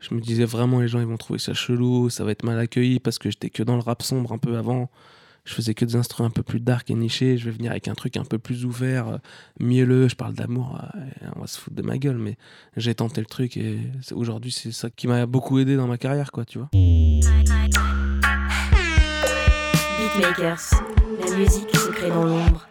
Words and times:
Je 0.00 0.14
me 0.14 0.20
disais 0.20 0.44
vraiment, 0.44 0.80
les 0.80 0.88
gens 0.88 1.00
ils 1.00 1.06
vont 1.06 1.16
trouver 1.18 1.38
ça 1.38 1.52
chelou, 1.54 2.10
ça 2.10 2.24
va 2.24 2.32
être 2.32 2.42
mal 2.42 2.58
accueilli 2.58 3.00
parce 3.00 3.18
que 3.18 3.30
j'étais 3.30 3.50
que 3.50 3.62
dans 3.62 3.76
le 3.76 3.82
rap 3.82 4.02
sombre 4.02 4.32
un 4.32 4.38
peu 4.38 4.56
avant. 4.56 4.90
Je 5.44 5.54
faisais 5.54 5.74
que 5.74 5.84
des 5.84 5.96
instruments 5.96 6.28
un 6.28 6.32
peu 6.32 6.42
plus 6.42 6.60
dark 6.60 6.90
et 6.90 6.94
nichés. 6.94 7.38
Je 7.38 7.46
vais 7.46 7.50
venir 7.50 7.70
avec 7.70 7.88
un 7.88 7.94
truc 7.94 8.16
un 8.16 8.24
peu 8.24 8.38
plus 8.38 8.64
ouvert, 8.64 9.08
euh, 9.08 9.18
mielleux. 9.58 10.08
Je 10.08 10.14
parle 10.14 10.34
d'amour, 10.34 10.78
euh, 10.82 11.00
on 11.36 11.40
va 11.40 11.46
se 11.46 11.58
foutre 11.58 11.76
de 11.76 11.82
ma 11.82 11.98
gueule, 11.98 12.18
mais 12.18 12.36
j'ai 12.76 12.94
tenté 12.94 13.20
le 13.20 13.26
truc 13.26 13.56
et 13.56 13.78
aujourd'hui 14.12 14.52
c'est 14.52 14.72
ça 14.72 14.90
qui 14.90 15.06
m'a 15.06 15.26
beaucoup 15.26 15.58
aidé 15.58 15.76
dans 15.76 15.86
ma 15.86 15.98
carrière, 15.98 16.30
quoi, 16.32 16.44
tu 16.44 16.58
vois. 16.58 16.68
Beatmakers, 19.98 20.70
la 21.24 21.36
musique 21.36 21.76
se 21.76 22.08
dans 22.08 22.24
l'ombre. 22.24 22.69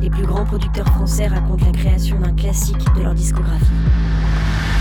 Les 0.00 0.10
plus 0.10 0.26
grands 0.26 0.44
producteurs 0.44 0.88
français 0.88 1.28
racontent 1.28 1.64
la 1.64 1.70
création 1.70 2.18
d'un 2.18 2.32
classique 2.32 2.84
de 2.96 3.02
leur 3.02 3.14
discographie. 3.14 3.64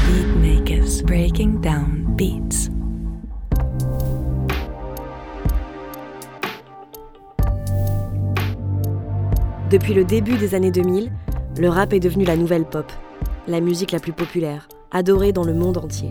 Beatmakers, 0.08 1.04
breaking 1.06 1.62
down 1.62 2.04
beats. 2.18 2.72
Depuis 9.70 9.94
le 9.94 10.04
début 10.04 10.36
des 10.38 10.56
années 10.56 10.72
2000, 10.72 11.12
le 11.60 11.70
rap 11.70 11.94
est 11.94 12.00
devenu 12.00 12.26
la 12.26 12.36
nouvelle 12.36 12.66
pop, 12.66 12.92
la 13.48 13.62
musique 13.62 13.92
la 13.92 14.00
plus 14.00 14.14
populaire, 14.14 14.68
adorée 14.90 15.32
dans 15.32 15.44
le 15.44 15.54
monde 15.54 15.78
entier. 15.78 16.10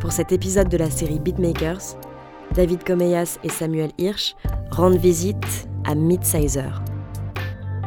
Pour 0.00 0.12
cet 0.12 0.32
épisode 0.32 0.68
de 0.68 0.76
la 0.76 0.90
série 0.90 1.18
Beatmakers, 1.18 1.96
David 2.54 2.84
Comeyas 2.84 3.38
et 3.42 3.48
Samuel 3.48 3.90
Hirsch 3.96 4.34
rendent 4.70 4.96
visite 4.96 5.67
à 5.88 5.94
Midsizer, 5.94 6.82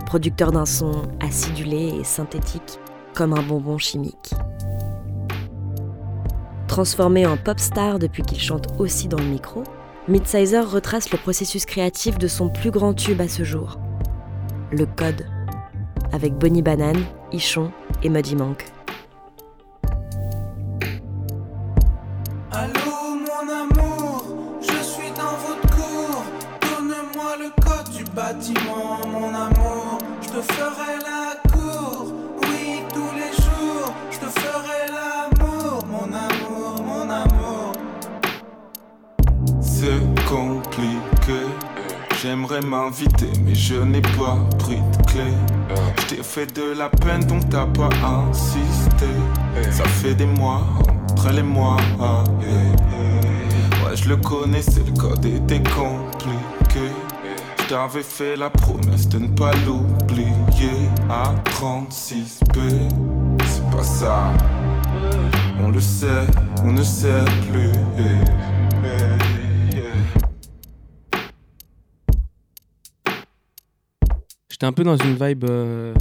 producteur 0.08 0.52
d'un 0.52 0.66
son 0.66 1.04
acidulé 1.20 1.94
et 2.00 2.04
synthétique 2.04 2.80
comme 3.14 3.32
un 3.32 3.44
bonbon 3.44 3.78
chimique. 3.78 4.34
Transformé 6.68 7.28
en 7.28 7.38
pop 7.38 7.60
star 7.60 8.00
depuis 8.00 8.24
qu'il 8.24 8.40
chante 8.40 8.70
aussi 8.80 9.08
dans 9.08 9.20
le 9.20 9.26
micro, 9.26 9.64
Midsizer 10.08 10.68
retrace 10.68 11.12
le 11.12 11.20
processus 11.20 11.68
créatif 11.68 12.18
de 12.18 12.28
son 12.28 12.50
plus 12.50 12.72
grand 12.72 12.96
tube 12.96 13.22
à 13.22 13.28
ce 13.28 13.44
jour, 13.44 13.78
le 14.72 14.88
code, 14.88 15.28
avec 16.12 16.34
Bonnie 16.34 16.64
Banane, 16.64 17.04
Ichon 17.32 17.72
et 18.02 18.10
Muddy 18.10 18.36
Monk. 18.36 18.66
C'est 39.82 40.26
compliqué. 40.26 41.42
J'aimerais 42.22 42.62
m'inviter, 42.62 43.32
mais 43.44 43.56
je 43.56 43.74
n'ai 43.74 44.02
pas 44.02 44.38
pris 44.60 44.76
de 44.76 45.04
clé. 45.08 45.34
Je 45.98 46.06
t'ai 46.06 46.22
fait 46.22 46.46
de 46.56 46.78
la 46.78 46.88
peine, 46.88 47.26
donc 47.26 47.50
t'as 47.50 47.66
pas 47.66 47.90
insisté. 48.06 49.08
Ça 49.72 49.84
fait 49.86 50.14
des 50.14 50.28
mois, 50.28 50.62
entre 51.10 51.32
les 51.32 51.42
mois. 51.42 51.78
Ouais, 52.40 53.96
je 53.96 54.08
le 54.08 54.18
connaissais, 54.18 54.84
le 54.86 54.92
code 54.92 55.26
était 55.26 55.64
compliqué. 55.64 56.92
Je 57.58 57.64
t'avais 57.68 58.04
fait 58.04 58.36
la 58.36 58.52
promesse 58.52 59.10
de 59.10 59.18
ne 59.18 59.30
pas 59.30 59.54
l'oublier. 59.66 60.92
À 61.10 61.34
36B, 61.60 62.60
c'est 63.48 63.76
pas 63.76 63.84
ça. 63.84 64.32
On 65.60 65.70
le 65.72 65.82
sait, 65.82 66.28
on 66.64 66.72
ne 66.72 66.84
sait 66.84 67.26
plus. 67.52 67.72
J'étais 74.62 74.70
un 74.70 74.74
peu 74.74 74.84
dans 74.84 74.96
une 74.96 75.16
vibe 75.16 75.46
euh, 75.50 75.96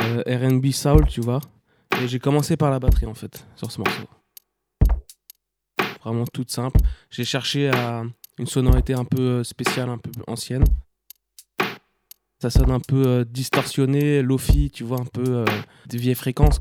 euh, 0.00 0.50
RB 0.56 0.70
soul, 0.70 1.04
tu 1.08 1.20
vois. 1.20 1.40
Et 2.00 2.06
j'ai 2.06 2.20
commencé 2.20 2.56
par 2.56 2.70
la 2.70 2.78
batterie 2.78 3.06
en 3.06 3.14
fait, 3.14 3.44
sur 3.56 3.72
ce 3.72 3.80
morceau. 3.80 4.04
Vraiment 6.04 6.26
toute 6.32 6.52
simple. 6.52 6.78
J'ai 7.10 7.24
cherché 7.24 7.68
à 7.68 8.04
une 8.38 8.46
sonorité 8.46 8.94
un 8.94 9.04
peu 9.04 9.20
euh, 9.20 9.42
spéciale, 9.42 9.88
un 9.88 9.98
peu 9.98 10.12
ancienne. 10.28 10.62
Ça 12.38 12.50
sonne 12.50 12.70
un 12.70 12.78
peu 12.78 13.24
distorsionné, 13.28 14.22
lofi, 14.22 14.70
tu 14.70 14.84
vois, 14.84 15.00
un 15.00 15.06
peu 15.06 15.44
des 15.88 15.98
vieilles 15.98 16.14
fréquences. 16.14 16.60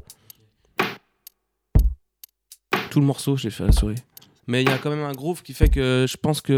Tout 2.90 3.00
le 3.00 3.06
morceau, 3.06 3.38
j'ai 3.38 3.52
fait 3.52 3.62
à 3.62 3.68
la 3.68 3.74
souris. 3.74 4.02
Mais 4.48 4.64
il 4.64 4.70
y 4.70 4.74
a 4.74 4.80
quand 4.80 4.90
même 4.90 5.06
un 5.06 5.14
groove 5.14 5.44
qui 5.44 5.54
fait 5.54 5.70
que 5.70 6.08
je 6.10 6.18
pense 6.18 6.42
que 6.42 6.58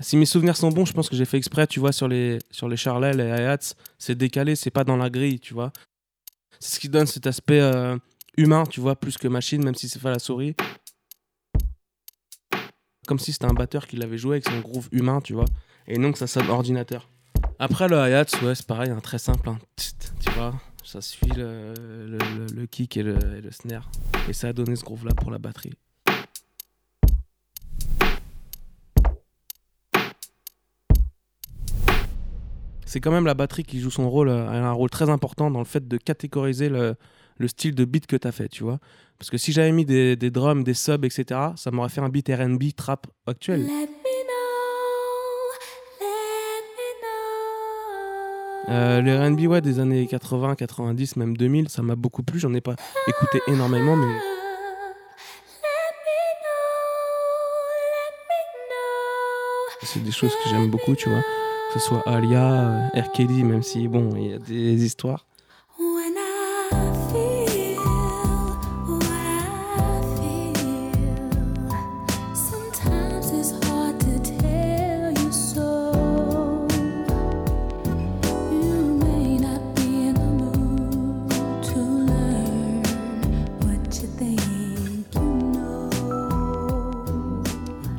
si 0.00 0.16
mes 0.16 0.26
souvenirs 0.26 0.56
sont 0.56 0.70
bons, 0.70 0.84
je 0.84 0.92
pense 0.92 1.08
que 1.08 1.16
j'ai 1.16 1.24
fait 1.24 1.36
exprès, 1.36 1.66
tu 1.66 1.80
vois, 1.80 1.92
sur 1.92 2.08
les, 2.08 2.38
sur 2.50 2.68
les 2.68 2.76
charlets, 2.76 3.12
les 3.12 3.24
hi-hats, 3.24 3.74
c'est 3.98 4.14
décalé, 4.14 4.56
c'est 4.56 4.70
pas 4.70 4.84
dans 4.84 4.96
la 4.96 5.10
grille, 5.10 5.40
tu 5.40 5.54
vois. 5.54 5.72
C'est 6.58 6.76
ce 6.76 6.80
qui 6.80 6.88
donne 6.88 7.06
cet 7.06 7.26
aspect 7.26 7.60
euh, 7.60 7.96
humain, 8.36 8.64
tu 8.64 8.80
vois, 8.80 8.96
plus 8.96 9.18
que 9.18 9.28
machine, 9.28 9.62
même 9.62 9.74
si 9.74 9.88
c'est 9.88 10.00
pas 10.00 10.10
la 10.10 10.18
souris. 10.18 10.54
Comme 13.06 13.18
si 13.18 13.32
c'était 13.32 13.46
un 13.46 13.54
batteur 13.54 13.86
qui 13.86 13.96
l'avait 13.96 14.18
joué 14.18 14.36
avec 14.36 14.48
son 14.48 14.60
groove 14.60 14.88
humain, 14.92 15.20
tu 15.20 15.34
vois. 15.34 15.46
Et 15.86 15.98
donc 15.98 16.16
ça 16.16 16.26
sonne 16.26 16.48
ordinateur. 16.48 17.08
Après 17.58 17.88
le 17.88 17.96
hi-hat, 17.96 18.26
ouais, 18.42 18.54
c'est 18.54 18.66
pareil, 18.66 18.90
hein, 18.90 19.00
très 19.00 19.18
simple, 19.18 19.48
hein. 19.48 19.58
Tu 19.76 20.30
vois. 20.30 20.54
Ça 20.84 21.00
suit 21.00 21.30
le, 21.36 21.74
le, 22.52 22.66
kick 22.66 22.96
et 22.96 23.00
et 23.00 23.04
le 23.04 23.50
snare. 23.50 23.90
Et 24.28 24.32
ça 24.32 24.48
a 24.48 24.52
donné 24.52 24.74
ce 24.74 24.84
groove-là 24.84 25.14
pour 25.14 25.30
la 25.30 25.38
batterie. 25.38 25.72
C'est 32.92 33.00
quand 33.00 33.10
même 33.10 33.24
la 33.24 33.32
batterie 33.32 33.62
qui 33.62 33.80
joue 33.80 33.90
son 33.90 34.10
rôle, 34.10 34.28
euh, 34.28 34.50
elle 34.52 34.62
a 34.62 34.68
un 34.68 34.72
rôle 34.72 34.90
très 34.90 35.08
important 35.08 35.50
dans 35.50 35.60
le 35.60 35.64
fait 35.64 35.88
de 35.88 35.96
catégoriser 35.96 36.68
le, 36.68 36.94
le 37.38 37.48
style 37.48 37.74
de 37.74 37.86
beat 37.86 38.06
que 38.06 38.16
tu 38.16 38.28
as 38.28 38.32
fait, 38.32 38.50
tu 38.50 38.64
vois. 38.64 38.80
Parce 39.18 39.30
que 39.30 39.38
si 39.38 39.50
j'avais 39.50 39.72
mis 39.72 39.86
des, 39.86 40.14
des 40.14 40.30
drums, 40.30 40.62
des 40.62 40.74
subs, 40.74 41.02
etc., 41.06 41.40
ça 41.56 41.70
m'aurait 41.70 41.88
fait 41.88 42.02
un 42.02 42.10
beat 42.10 42.28
RB 42.28 42.64
trap 42.76 43.06
actuel. 43.26 43.66
Euh, 48.68 49.00
les 49.00 49.16
RB, 49.26 49.40
ouais, 49.50 49.62
des 49.62 49.80
années 49.80 50.06
80, 50.06 50.54
90, 50.54 51.16
même 51.16 51.34
2000, 51.34 51.70
ça 51.70 51.80
m'a 51.80 51.96
beaucoup 51.96 52.22
plu. 52.22 52.38
J'en 52.38 52.52
ai 52.52 52.60
pas 52.60 52.76
écouté 53.08 53.40
énormément, 53.48 53.96
mais 53.96 54.14
c'est 59.82 60.02
des 60.04 60.12
choses 60.12 60.32
que 60.44 60.50
j'aime 60.50 60.70
beaucoup, 60.70 60.94
tu 60.94 61.08
vois. 61.08 61.22
Que 61.72 61.78
ce 61.80 61.86
soit 61.86 62.02
Alia, 62.06 62.90
euh, 62.94 63.00
R. 63.00 63.12
Kelly, 63.12 63.44
même 63.44 63.62
si, 63.62 63.88
bon, 63.88 64.10
il 64.14 64.26
y 64.26 64.32
a 64.34 64.38
des 64.38 64.84
histoires. 64.84 65.24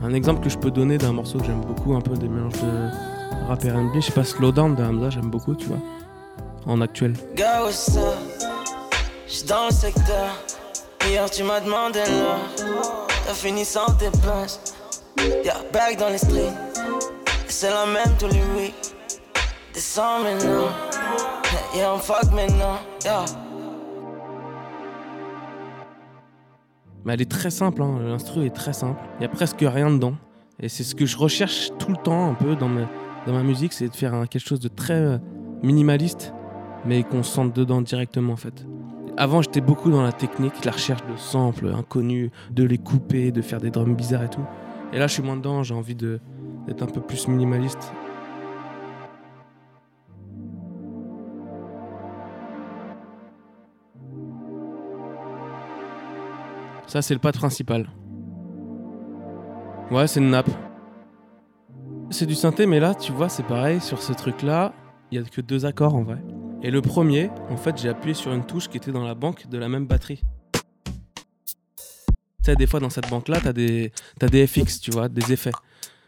Un 0.04 0.14
exemple 0.14 0.44
que 0.44 0.50
je 0.50 0.60
peux 0.60 0.70
donner 0.70 1.00
d'un 1.00 1.12
morceau 1.12 1.40
que 1.40 1.46
j'aime 1.46 1.62
beaucoup, 1.62 1.96
un 1.96 2.02
peu 2.02 2.16
des 2.16 2.28
mélanges 2.28 2.62
de 2.62 3.13
rap 3.48 3.64
R&B, 3.64 3.96
je 3.96 4.00
sais 4.02 4.12
pas, 4.12 4.24
Slowdown 4.24 4.76
de 4.76 4.84
Hamza, 4.84 5.10
j'aime 5.10 5.30
beaucoup, 5.30 5.56
tu 5.56 5.68
vois. 5.68 5.80
En 6.66 6.82
actuel. 6.82 7.14
What's 7.38 7.98
up? 7.98 8.04
J'suis 9.28 9.46
dans 9.46 9.66
le 9.66 9.74
secteur. 9.74 10.30
Hier, 11.06 11.30
tu 11.30 11.44
m'as 11.44 11.60
demandé 11.60 12.00
l'heure. 12.00 12.40
T'as 13.26 13.34
fini 13.34 13.66
sans 13.66 13.88
tes 13.98 14.10
places. 14.22 14.76
Y'a 15.44 15.56
back 15.74 15.98
dans 15.98 16.10
les 16.10 16.18
streets. 16.18 16.54
Et 17.48 17.50
c'est 17.50 17.70
la 17.70 17.86
même 17.86 18.16
tous 18.18 18.28
les 18.28 18.42
weeks. 18.56 18.96
Descends 19.74 20.24
maintenant. 20.24 20.70
Yeah, 21.76 21.94
on 21.94 21.98
fuck 21.98 22.32
maintenant. 22.32 22.80
Yeah. 23.04 23.26
Mais 27.06 27.14
elle 27.14 27.22
est 27.22 27.32
très 27.32 27.50
simple, 27.50 27.82
hein. 27.82 28.00
l'instru 28.02 28.46
est 28.46 28.56
très 28.56 28.74
simple. 28.74 29.02
Il 29.20 29.24
y 29.24 29.26
a 29.26 29.30
presque 29.30 29.60
rien 29.60 29.90
dedans. 29.90 30.14
Et 30.60 30.70
c'est 30.70 30.84
ce 30.84 30.96
que 30.96 31.06
je 31.06 31.18
recherche 31.18 31.72
tout 31.80 31.90
le 31.90 31.98
temps 31.98 32.30
un 32.30 32.34
peu 32.36 32.56
dans 32.56 32.70
ma, 32.70 32.82
dans 33.26 33.34
ma 33.34 33.44
musique, 33.44 33.74
c'est 33.74 33.88
de 33.88 33.96
faire 33.96 34.12
quelque 34.30 34.46
chose 34.46 34.60
de 34.60 34.68
très 34.68 34.94
euh, 34.94 35.18
minimaliste, 35.62 36.34
mais 36.86 37.04
qu'on 37.04 37.24
sente 37.24 37.56
dedans 37.56 37.82
directement 37.82 38.34
en 38.34 38.38
fait. 38.38 38.66
Avant, 39.16 39.42
j'étais 39.42 39.62
beaucoup 39.62 39.92
dans 39.92 40.02
la 40.02 40.12
technique, 40.12 40.66
la 40.66 40.72
recherche 40.72 41.06
de 41.06 41.16
samples 41.16 41.68
inconnus, 41.68 42.32
de 42.52 42.64
les 42.64 42.78
couper, 42.78 43.32
de 43.32 43.42
faire 43.42 43.62
des 43.62 43.70
drums 43.70 43.96
bizarres 43.96 44.24
et 44.24 44.30
tout. 44.30 44.46
Et 44.92 44.98
là, 44.98 45.08
je 45.08 45.14
suis 45.14 45.24
moins 45.24 45.38
dedans, 45.38 45.64
j'ai 45.64 45.76
envie 45.76 45.96
d'être 45.96 46.82
un 46.82 46.88
peu 46.88 47.00
plus 47.00 47.28
minimaliste. 47.28 47.94
Ça, 56.88 57.02
c'est 57.02 57.14
le 57.14 57.20
pad 57.20 57.36
principal. 57.36 57.88
Ouais, 59.90 60.08
c'est 60.08 60.20
une 60.20 60.30
nappe. 60.30 60.50
C'est 62.14 62.28
du 62.28 62.36
synthé, 62.36 62.68
mais 62.68 62.80
là, 62.80 62.94
tu 62.94 63.12
vois, 63.12 63.28
c'est 63.28 63.42
pareil. 63.42 63.82
Sur 63.82 64.04
ce 64.04 64.14
truc-là, 64.14 64.72
il 65.10 65.20
y 65.20 65.22
a 65.22 65.24
que 65.24 65.42
deux 65.42 65.66
accords 65.66 65.96
en 65.96 66.04
vrai. 66.04 66.22
Et 66.62 66.70
le 66.70 66.80
premier, 66.80 67.32
en 67.50 67.58
fait, 67.58 67.76
j'ai 67.76 67.90
appuyé 67.90 68.14
sur 68.14 68.32
une 68.32 68.46
touche 68.46 68.70
qui 68.70 68.78
était 68.78 68.92
dans 68.92 69.04
la 69.04 69.16
banque 69.16 69.48
de 69.48 69.58
la 69.58 69.68
même 69.68 69.88
batterie. 69.88 70.22
Tu 70.54 70.62
sais, 72.44 72.56
des 72.56 72.68
fois, 72.68 72.80
dans 72.80 72.92
cette 72.92 73.10
banque-là, 73.10 73.40
t'as 73.42 73.52
des, 73.52 73.92
t'as 74.20 74.28
des 74.28 74.46
FX, 74.46 74.80
tu 74.80 74.92
vois, 74.92 75.10
des 75.10 75.34
effets. 75.34 75.54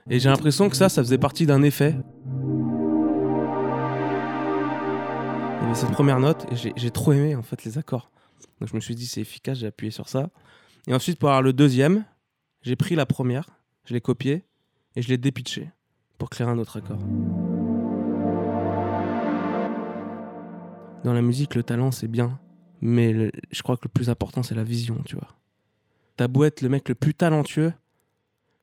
Et 0.08 0.20
j'ai 0.20 0.30
l'impression 0.30 0.70
que 0.70 0.76
ça, 0.76 0.90
ça 0.90 1.02
faisait 1.02 1.18
partie 1.18 1.48
d'un 1.48 1.64
effet. 1.64 1.96
Il 5.60 5.64
y 5.64 5.66
avait 5.66 5.74
cette 5.74 5.92
première 5.92 6.20
note, 6.20 6.46
et 6.52 6.56
j'ai, 6.56 6.72
j'ai 6.76 6.92
trop 6.92 7.14
aimé, 7.14 7.36
en 7.36 7.42
fait, 7.42 7.64
les 7.64 7.80
accords. 7.80 8.12
Donc 8.60 8.70
je 8.70 8.76
me 8.76 8.80
suis 8.80 8.94
dit, 8.94 9.08
c'est 9.08 9.22
efficace, 9.22 9.58
j'ai 9.58 9.68
appuyé 9.68 9.90
sur 9.90 10.08
ça. 10.08 10.30
Et 10.86 10.94
ensuite, 10.94 11.18
pour 11.18 11.30
avoir 11.30 11.42
le 11.42 11.52
deuxième, 11.52 12.06
j'ai 12.62 12.76
pris 12.76 12.94
la 12.94 13.08
première, 13.08 13.50
je 13.86 13.96
l'ai 13.96 14.02
copiée, 14.02 14.46
et 14.96 15.02
je 15.02 15.10
l'ai 15.10 15.18
dépitché 15.18 15.72
pour 16.18 16.30
créer 16.30 16.48
un 16.48 16.58
autre 16.58 16.78
accord. 16.78 16.98
Dans 21.04 21.14
la 21.14 21.22
musique, 21.22 21.56
le 21.56 21.64
talent, 21.64 21.92
c'est 21.92 22.08
bien. 22.08 22.40
Mais 22.82 23.32
je 23.52 23.62
crois 23.64 23.78
que 23.78 23.84
le 23.86 23.90
plus 23.90 24.10
important, 24.10 24.44
c'est 24.44 24.56
la 24.56 24.64
vision, 24.64 25.02
tu 25.06 25.16
vois. 25.16 25.28
T'as 26.18 26.28
beau 26.28 26.44
le 26.44 26.70
mec 26.70 26.88
le 26.90 26.96
plus 26.96 27.14
talentueux, 27.14 27.74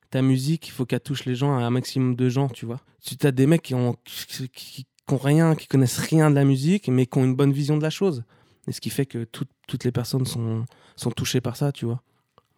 ta 0.09 0.21
musique, 0.21 0.67
il 0.67 0.71
faut 0.71 0.85
qu'elle 0.85 0.99
touche 0.99 1.25
les 1.25 1.35
gens 1.35 1.53
un 1.53 1.69
maximum 1.69 2.15
de 2.15 2.29
gens, 2.29 2.47
tu 2.49 2.65
vois. 2.65 2.79
Tu 3.01 3.15
as 3.25 3.31
des 3.31 3.47
mecs 3.47 3.61
qui 3.61 3.75
ont, 3.75 3.95
qui, 4.05 4.49
qui- 4.49 4.85
qui 4.85 4.85
rien, 5.09 5.55
qui 5.55 5.67
connaissent 5.67 5.97
rien 5.99 6.29
de 6.29 6.35
la 6.35 6.45
musique, 6.45 6.87
mais 6.87 7.05
qui 7.05 7.17
ont 7.17 7.23
une 7.25 7.35
bonne 7.35 7.51
vision 7.51 7.77
de 7.77 7.83
la 7.83 7.89
chose. 7.89 8.23
Et 8.67 8.71
ce 8.71 8.79
qui 8.81 8.89
fait 8.89 9.05
que 9.05 9.23
tout- 9.25 9.45
toutes 9.67 9.83
les 9.83 9.91
personnes 9.91 10.25
sont, 10.25 10.65
sont 10.95 11.11
touchées 11.11 11.41
par 11.41 11.55
ça, 11.57 11.71
tu 11.71 11.85
vois. 11.85 12.01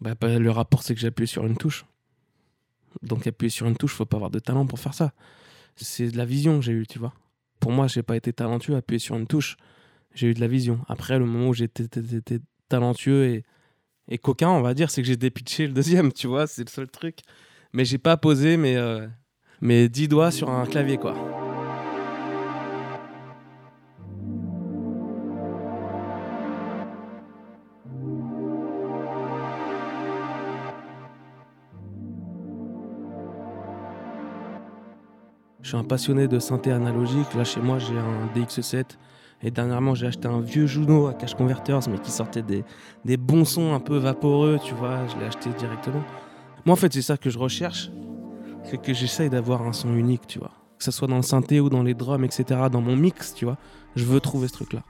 Bah, 0.01 0.13
bah, 0.19 0.37
le 0.39 0.51
rapport, 0.51 0.83
c'est 0.83 0.93
que 0.93 0.99
j'ai 1.01 1.07
appuyé 1.07 1.25
sur 1.27 1.45
une 1.45 1.57
touche. 1.57 1.85
Donc 3.01 3.27
appuyer 3.27 3.49
sur 3.49 3.67
une 3.67 3.75
touche, 3.75 3.93
faut 3.93 4.05
pas 4.05 4.17
avoir 4.17 4.31
de 4.31 4.39
talent 4.39 4.65
pour 4.65 4.79
faire 4.79 4.93
ça. 4.93 5.13
C'est 5.75 6.09
de 6.09 6.17
la 6.17 6.25
vision 6.25 6.59
que 6.59 6.65
j'ai 6.65 6.71
eu, 6.71 6.87
tu 6.87 6.99
vois. 6.99 7.13
Pour 7.59 7.71
moi, 7.71 7.87
j'ai 7.87 8.03
pas 8.03 8.15
été 8.15 8.31
talentueux 8.31 8.75
appuyer 8.75 8.99
sur 8.99 9.15
une 9.15 9.27
touche. 9.27 9.57
J'ai 10.13 10.27
eu 10.27 10.33
de 10.33 10.39
la 10.39 10.47
vision. 10.47 10.79
Après, 10.87 11.19
le 11.19 11.25
moment 11.25 11.49
où 11.49 11.53
j'étais 11.53 11.87
talentueux 12.69 13.25
et, 13.25 13.43
et 14.07 14.17
coquin, 14.17 14.49
on 14.49 14.61
va 14.61 14.73
dire, 14.73 14.89
c'est 14.89 15.01
que 15.01 15.07
j'ai 15.07 15.17
dépitché 15.17 15.67
le 15.67 15.73
deuxième, 15.73 16.13
tu 16.13 16.27
vois, 16.27 16.47
c'est 16.47 16.63
le 16.63 16.69
seul 16.69 16.87
truc. 16.89 17.19
Mais 17.73 17.83
j'ai 17.83 17.97
pas 17.97 18.15
posé 18.15 18.55
mes, 18.55 18.77
euh, 18.77 19.07
mes 19.61 19.89
10 19.89 20.07
doigts 20.07 20.31
sur 20.31 20.49
un 20.49 20.65
clavier, 20.65 20.97
quoi. 20.97 21.44
Un 35.75 35.83
passionné 35.83 36.27
de 36.27 36.39
synthé 36.39 36.71
analogique. 36.71 37.33
Là, 37.35 37.43
chez 37.43 37.61
moi, 37.61 37.79
j'ai 37.79 37.97
un 37.97 38.27
DX7. 38.35 38.97
Et 39.41 39.51
dernièrement, 39.51 39.93
j'ai 39.93 40.07
acheté 40.07 40.27
un 40.27 40.39
vieux 40.39 40.65
Juno 40.65 41.07
à 41.07 41.13
Cache 41.13 41.35
Converters, 41.35 41.87
mais 41.89 41.99
qui 41.99 42.09
sortait 42.09 42.41
des, 42.41 42.63
des 43.03 43.17
bons 43.17 43.45
sons 43.45 43.73
un 43.73 43.79
peu 43.79 43.97
vaporeux, 43.97 44.59
tu 44.63 44.73
vois. 44.73 45.05
Je 45.07 45.17
l'ai 45.19 45.25
acheté 45.25 45.49
directement. 45.57 46.03
Moi, 46.65 46.73
en 46.73 46.75
fait, 46.75 46.91
c'est 46.93 47.01
ça 47.01 47.17
que 47.17 47.29
je 47.29 47.37
recherche. 47.37 47.91
C'est 48.63 48.81
que 48.81 48.93
j'essaye 48.93 49.29
d'avoir 49.29 49.61
un 49.61 49.73
son 49.73 49.93
unique, 49.93 50.25
tu 50.25 50.39
vois. 50.39 50.51
Que 50.79 50.83
ce 50.83 50.91
soit 50.91 51.07
dans 51.07 51.17
le 51.17 51.21
synthé 51.21 51.59
ou 51.59 51.69
dans 51.69 51.83
les 51.83 51.93
drums, 51.93 52.23
etc. 52.23 52.61
Dans 52.71 52.81
mon 52.81 52.95
mix, 52.95 53.33
tu 53.33 53.45
vois. 53.45 53.57
Je 53.95 54.05
veux 54.05 54.19
trouver 54.19 54.47
ce 54.47 54.53
truc-là. 54.53 54.81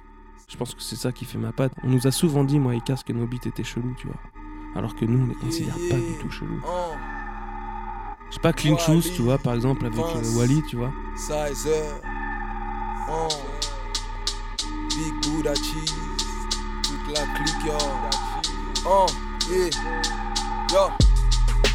Je 0.47 0.55
pense 0.57 0.73
que 0.75 0.81
c'est 0.81 0.95
ça 0.95 1.11
qui 1.11 1.25
fait 1.25 1.37
ma 1.37 1.51
patte. 1.51 1.73
On 1.83 1.89
nous 1.89 2.07
a 2.07 2.11
souvent 2.11 2.43
dit, 2.43 2.59
moi 2.59 2.75
et 2.75 2.81
Cass, 2.81 3.03
que 3.03 3.13
nos 3.13 3.27
beats 3.27 3.45
étaient 3.45 3.63
chelous, 3.63 3.95
tu 3.99 4.07
vois. 4.07 4.19
Alors 4.75 4.95
que 4.95 5.05
nous, 5.05 5.23
on 5.23 5.27
les 5.27 5.35
considère 5.35 5.75
pas 5.89 5.95
du 5.95 6.17
tout 6.21 6.29
chelous. 6.29 6.61
Je 8.29 8.35
sais 8.35 8.41
pas, 8.41 8.53
Clean 8.53 8.77
Shoes, 8.77 9.11
tu 9.15 9.21
vois, 9.21 9.37
par 9.37 9.53
exemple, 9.53 9.85
avec 9.85 9.99
euh, 9.99 10.37
Wally, 10.37 10.61
tu 10.67 10.77
vois. 10.77 10.91
Sizer. 11.15 11.83
Oh. 13.09 13.27
Big 14.89 15.13
Buddha 15.23 15.53
Cheese. 15.55 15.93
Toute 16.83 17.17
la 17.17 17.25
clique, 17.35 17.65
yo. 17.65 17.77
Oh, 18.85 19.05
yeah. 19.49 19.69
Yo. 20.71 20.89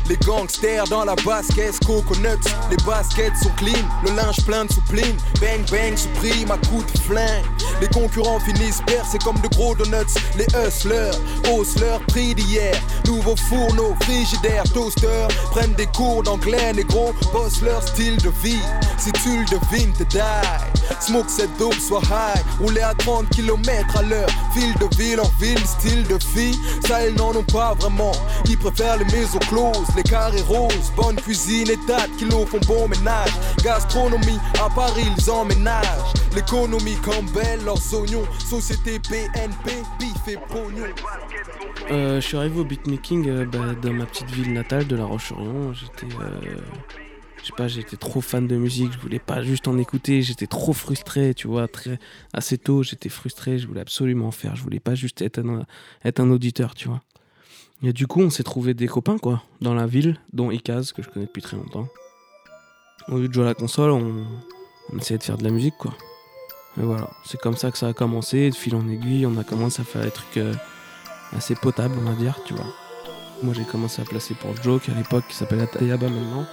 Les 0.08 0.17
gangsters 0.17 0.88
dans 0.88 1.05
la 1.05 1.14
basket, 1.25 1.79
coconuts. 1.87 2.49
Les 2.70 2.76
baskets 2.85 3.37
sont 3.41 3.50
clean, 3.56 3.87
le 4.05 4.11
linge 4.17 4.44
plein 4.44 4.64
de 4.64 4.73
soupline. 4.73 5.17
Bang 5.41 5.64
bang, 5.70 5.96
supprime 5.96 6.50
à 6.50 6.58
coups 6.67 6.93
de 6.93 6.99
flingue. 6.99 7.44
Les 7.81 7.88
concurrents 7.88 8.41
finissent 8.41 8.82
percés 8.87 9.19
comme 9.19 9.38
de 9.41 9.49
gros 9.49 9.75
donuts. 9.75 10.15
Les 10.37 10.47
hustlers 10.67 11.11
haussent 11.50 11.79
leur 11.79 12.00
prix 12.06 12.35
d'hier. 12.35 12.75
Nouveaux 13.06 13.37
fourneaux, 13.37 13.94
frigidaires, 14.03 14.65
toasters. 14.73 15.29
Prennent 15.50 15.75
des 15.75 15.87
cours 15.87 16.23
d'anglais, 16.23 16.73
négro. 16.73 17.12
Bossent 17.32 17.62
leur 17.62 17.82
style 17.87 18.17
de 18.19 18.31
vie. 18.43 18.62
Si 18.99 19.11
tu 19.12 19.38
le 19.41 19.44
devines, 19.44 19.93
te 19.93 20.05
die. 20.05 20.69
Smoke 21.01 21.29
cette 21.29 21.57
dope, 21.59 21.75
soit 21.75 22.03
high. 22.05 22.43
Rouler 22.61 22.81
à 22.81 22.95
30 22.95 23.29
km 23.31 23.97
à 23.97 24.03
l'heure. 24.03 24.29
Ville 24.55 24.75
de 24.75 24.97
ville 24.97 25.21
en 25.21 25.31
ville, 25.41 25.67
style 25.67 26.03
de 26.05 26.19
fille. 26.23 26.57
Ça, 26.87 27.07
ils 27.07 27.15
n'en 27.15 27.31
ont 27.31 27.45
pas 27.45 27.75
vraiment. 27.75 28.13
Ils 28.47 28.59
préfèrent 28.59 28.99
les 28.99 29.05
maisons 29.05 29.39
closes, 29.41 29.89
les 29.97 30.03
carrés 30.03 30.43
roses. 30.43 30.93
Bonne 30.97 31.17
cuisine 31.17 31.69
et 31.71 31.77
de 31.77 32.17
kilos 32.19 32.49
font 32.49 32.61
bon 32.67 32.89
ménage. 32.89 33.33
Gastronomie, 33.63 34.39
à 34.65 34.69
Paris, 34.75 35.07
ils 35.17 35.31
emménagent. 35.31 36.15
L'économie 36.35 36.97
comme 36.97 37.27
belle, 37.35 37.65
leurs 37.65 37.95
oignons. 37.95 38.25
Société 38.39 38.99
BNP, 39.11 39.83
bif 39.99 40.29
et 40.29 40.39
pognon. 40.49 40.87
Euh, 41.91 42.21
je 42.21 42.27
suis 42.27 42.37
arrivé 42.37 42.61
au 42.61 42.65
beatmaking 42.65 43.29
euh, 43.29 43.45
bah, 43.47 43.75
dans 43.83 43.93
ma 43.93 44.07
petite 44.07 44.31
ville 44.31 44.53
natale 44.53 44.87
de 44.87 44.97
La 44.97 45.05
Roche-sur-Yon. 45.05 45.73
J'étais, 45.73 46.15
euh, 46.21 46.57
je 47.43 47.47
sais 47.47 47.53
pas, 47.57 47.69
j'étais 47.69 47.97
trop 47.97 48.21
fan 48.21 48.47
de 48.47 48.57
musique. 48.57 48.93
Je 48.93 48.99
voulais 48.99 49.19
pas 49.19 49.43
juste 49.43 49.69
en 49.69 49.79
écouter. 49.79 50.23
J'étais 50.23 50.47
trop 50.47 50.73
frustré, 50.73 51.35
tu 51.35 51.47
vois. 51.47 51.69
Très 51.69 51.99
assez 52.33 52.59
tôt, 52.59 52.83
j'étais 52.83 53.09
frustré. 53.09 53.59
Je 53.59 53.67
voulais 53.67 53.81
absolument 53.81 54.29
en 54.29 54.31
faire. 54.31 54.57
Je 54.57 54.63
voulais 54.63 54.81
pas 54.81 54.95
juste 54.95 55.23
être 55.23 55.41
un, 55.41 56.31
auditeur, 56.31 56.75
tu 56.75 56.89
vois. 56.89 57.01
Et 57.83 57.93
du 57.93 58.07
coup, 58.07 58.21
on 58.21 58.31
s'est 58.31 58.43
trouvé 58.43 58.75
des 58.75 58.87
copains, 58.87 59.19
quoi, 59.19 59.43
dans 59.63 59.75
la 59.75 59.87
ville, 59.87 60.21
dont 60.35 60.51
Ikaz, 60.51 60.93
que 60.93 61.03
je 61.03 61.09
connais 61.09 61.27
depuis 61.27 61.41
très 61.41 61.57
longtemps. 61.57 61.89
Au 63.09 63.19
lieu 63.19 63.29
de 63.29 63.33
jouer 63.33 63.45
à 63.45 63.47
la 63.47 63.55
console, 63.55 63.91
on, 63.91 64.27
essayait 64.99 65.17
de 65.17 65.23
faire 65.23 65.39
de 65.39 65.45
la 65.45 65.51
musique, 65.51 65.77
quoi. 65.79 65.95
Et 66.77 66.83
voilà, 66.83 67.11
c'est 67.25 67.41
comme 67.41 67.57
ça 67.57 67.71
que 67.71 67.79
ça 67.79 67.89
a 67.89 67.93
commencé. 67.95 68.51
De 68.51 68.55
fil 68.55 68.75
en 68.77 68.87
aiguille, 68.87 69.25
on 69.25 69.37
a 69.39 69.45
commencé 69.45 69.81
à 69.81 69.85
faire 69.85 70.03
des 70.03 70.11
trucs. 70.11 70.37
euh, 70.37 70.53
assez 71.37 71.55
potable, 71.55 71.95
on 71.99 72.11
va 72.11 72.15
dire, 72.15 72.39
tu 72.44 72.55
vois. 72.55 72.67
Moi, 73.43 73.55
j'ai 73.55 73.65
commencé 73.65 74.03
à 74.03 74.05
placer 74.05 74.35
pour 74.35 74.55
Joke 74.63 74.89
à 74.89 74.94
l'époque, 74.94 75.25
qui 75.29 75.35
s'appelle 75.35 75.61
Atayaba 75.61 76.09
maintenant. 76.09 76.47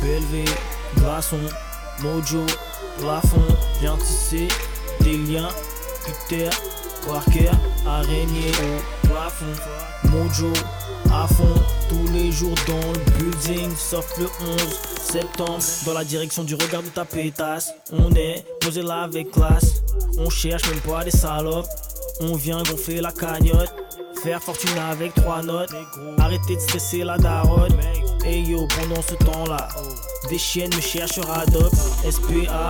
Belvé, 0.00 0.44
glaçon, 0.96 1.40
mojo, 2.02 2.44
plafond, 2.98 3.46
viens 3.80 3.96
tisser 3.96 4.48
des 5.00 5.16
liens, 5.16 5.48
Peter, 6.28 6.50
Parker, 7.06 7.50
araignée 7.86 8.52
au 8.62 9.06
plafond, 9.06 9.46
mojo, 10.04 10.52
à 11.12 11.26
fond, 11.26 11.54
tous 11.88 12.12
les 12.12 12.30
jours 12.30 12.54
dans 12.66 12.92
le 12.92 13.18
building, 13.18 13.70
sauf 13.76 14.18
le 14.18 14.26
11 14.26 14.80
septembre, 15.00 15.62
dans 15.86 15.94
la 15.94 16.04
direction 16.04 16.44
du 16.44 16.54
regard 16.54 16.82
de 16.82 16.88
ta 16.88 17.04
pétasse, 17.04 17.72
on 17.92 18.12
est 18.14 18.44
posé 18.60 18.82
là 18.82 19.02
avec 19.02 19.30
classe, 19.30 19.82
on 20.18 20.30
cherche 20.30 20.68
même 20.68 20.80
pas 20.80 21.04
des 21.04 21.10
salopes, 21.10 21.66
on 22.20 22.34
vient 22.34 22.62
gonfler 22.62 23.00
la 23.00 23.12
cagnotte. 23.12 23.72
Faire 24.22 24.42
fortune 24.42 24.76
avec 24.90 25.14
trois 25.14 25.42
notes. 25.42 25.70
Arrêtez 26.18 26.56
de 26.56 26.60
stresser 26.60 27.04
la 27.04 27.16
daronne. 27.18 27.78
Yo, 28.30 28.66
pendant 28.68 29.00
ce 29.00 29.14
temps-là, 29.14 29.68
des 30.28 30.36
chiennes 30.36 30.74
me 30.74 30.80
cherchent 30.80 31.18
Radop. 31.18 31.74
SPA, 32.10 32.60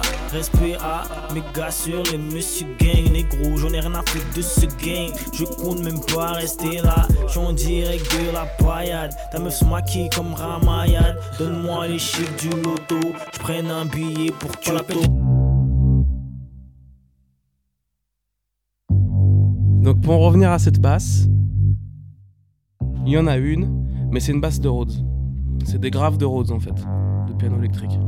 à 0.80 1.34
mes 1.34 1.42
gars 1.52 1.70
sur 1.70 2.00
les 2.04 2.18
monsieur 2.18 2.66
gang. 2.78 3.12
Négro, 3.12 3.56
j'en 3.56 3.68
ai 3.70 3.80
rien 3.80 3.94
à 3.94 4.02
foutre 4.06 4.36
de 4.36 4.42
ce 4.42 4.66
gang. 4.66 5.12
Je 5.32 5.44
compte 5.44 5.82
même 5.82 5.98
pas 6.14 6.32
rester 6.32 6.80
là. 6.80 7.08
J'suis 7.26 7.40
en 7.40 7.52
direct 7.52 8.04
de 8.12 8.32
la 8.32 8.46
paillade. 8.46 9.12
Ta 9.32 9.40
meuf 9.40 9.56
se 9.56 9.64
maquille 9.64 10.08
comme 10.10 10.32
Ramayad. 10.32 11.18
Donne-moi 11.40 11.88
les 11.88 11.98
chiffres 11.98 12.36
du 12.38 12.50
loto. 12.50 13.00
J'prenne 13.34 13.70
un 13.70 13.84
billet 13.84 14.30
pour 14.38 14.52
Kyoto. 14.60 15.00
Donc, 19.82 20.00
pour 20.02 20.14
en 20.14 20.20
revenir 20.20 20.52
à 20.52 20.58
cette 20.60 20.80
basse, 20.80 21.26
il 23.04 23.12
y 23.12 23.18
en 23.18 23.26
a 23.26 23.36
une, 23.36 23.84
mais 24.12 24.20
c'est 24.20 24.32
une 24.32 24.40
basse 24.40 24.60
de 24.60 24.68
Rhodes. 24.68 25.17
C'est 25.64 25.80
des 25.80 25.90
graves 25.90 26.18
de 26.18 26.24
Rhodes, 26.24 26.50
en 26.50 26.60
fait, 26.60 26.74
de 27.28 27.34
piano 27.34 27.58
électrique. 27.58 27.98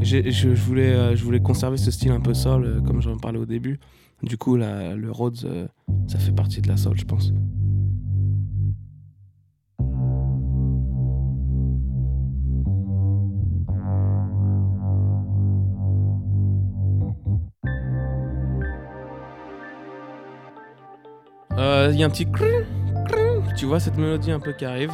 Euh, 0.00 1.14
je 1.16 1.22
voulais 1.24 1.40
conserver 1.40 1.76
ce 1.76 1.90
style 1.90 2.12
un 2.12 2.20
peu 2.20 2.34
sol, 2.34 2.64
euh, 2.64 2.80
comme 2.80 3.02
j'en 3.02 3.16
parlais 3.16 3.38
au 3.38 3.46
début. 3.46 3.80
Du 4.22 4.36
coup, 4.36 4.56
le 4.56 5.10
Rhodes, 5.10 5.40
euh, 5.44 5.66
ça 6.06 6.18
fait 6.18 6.32
partie 6.32 6.60
de 6.60 6.68
la 6.68 6.76
sol, 6.76 6.96
je 6.96 7.04
pense. 7.04 7.32
Il 21.90 22.00
y 22.00 22.04
a 22.04 22.06
un 22.06 22.10
petit 22.10 22.26
tu 23.56 23.66
vois 23.66 23.80
cette 23.80 23.96
mélodie 23.96 24.30
un 24.30 24.38
peu 24.38 24.52
qui 24.52 24.64
arrive. 24.64 24.92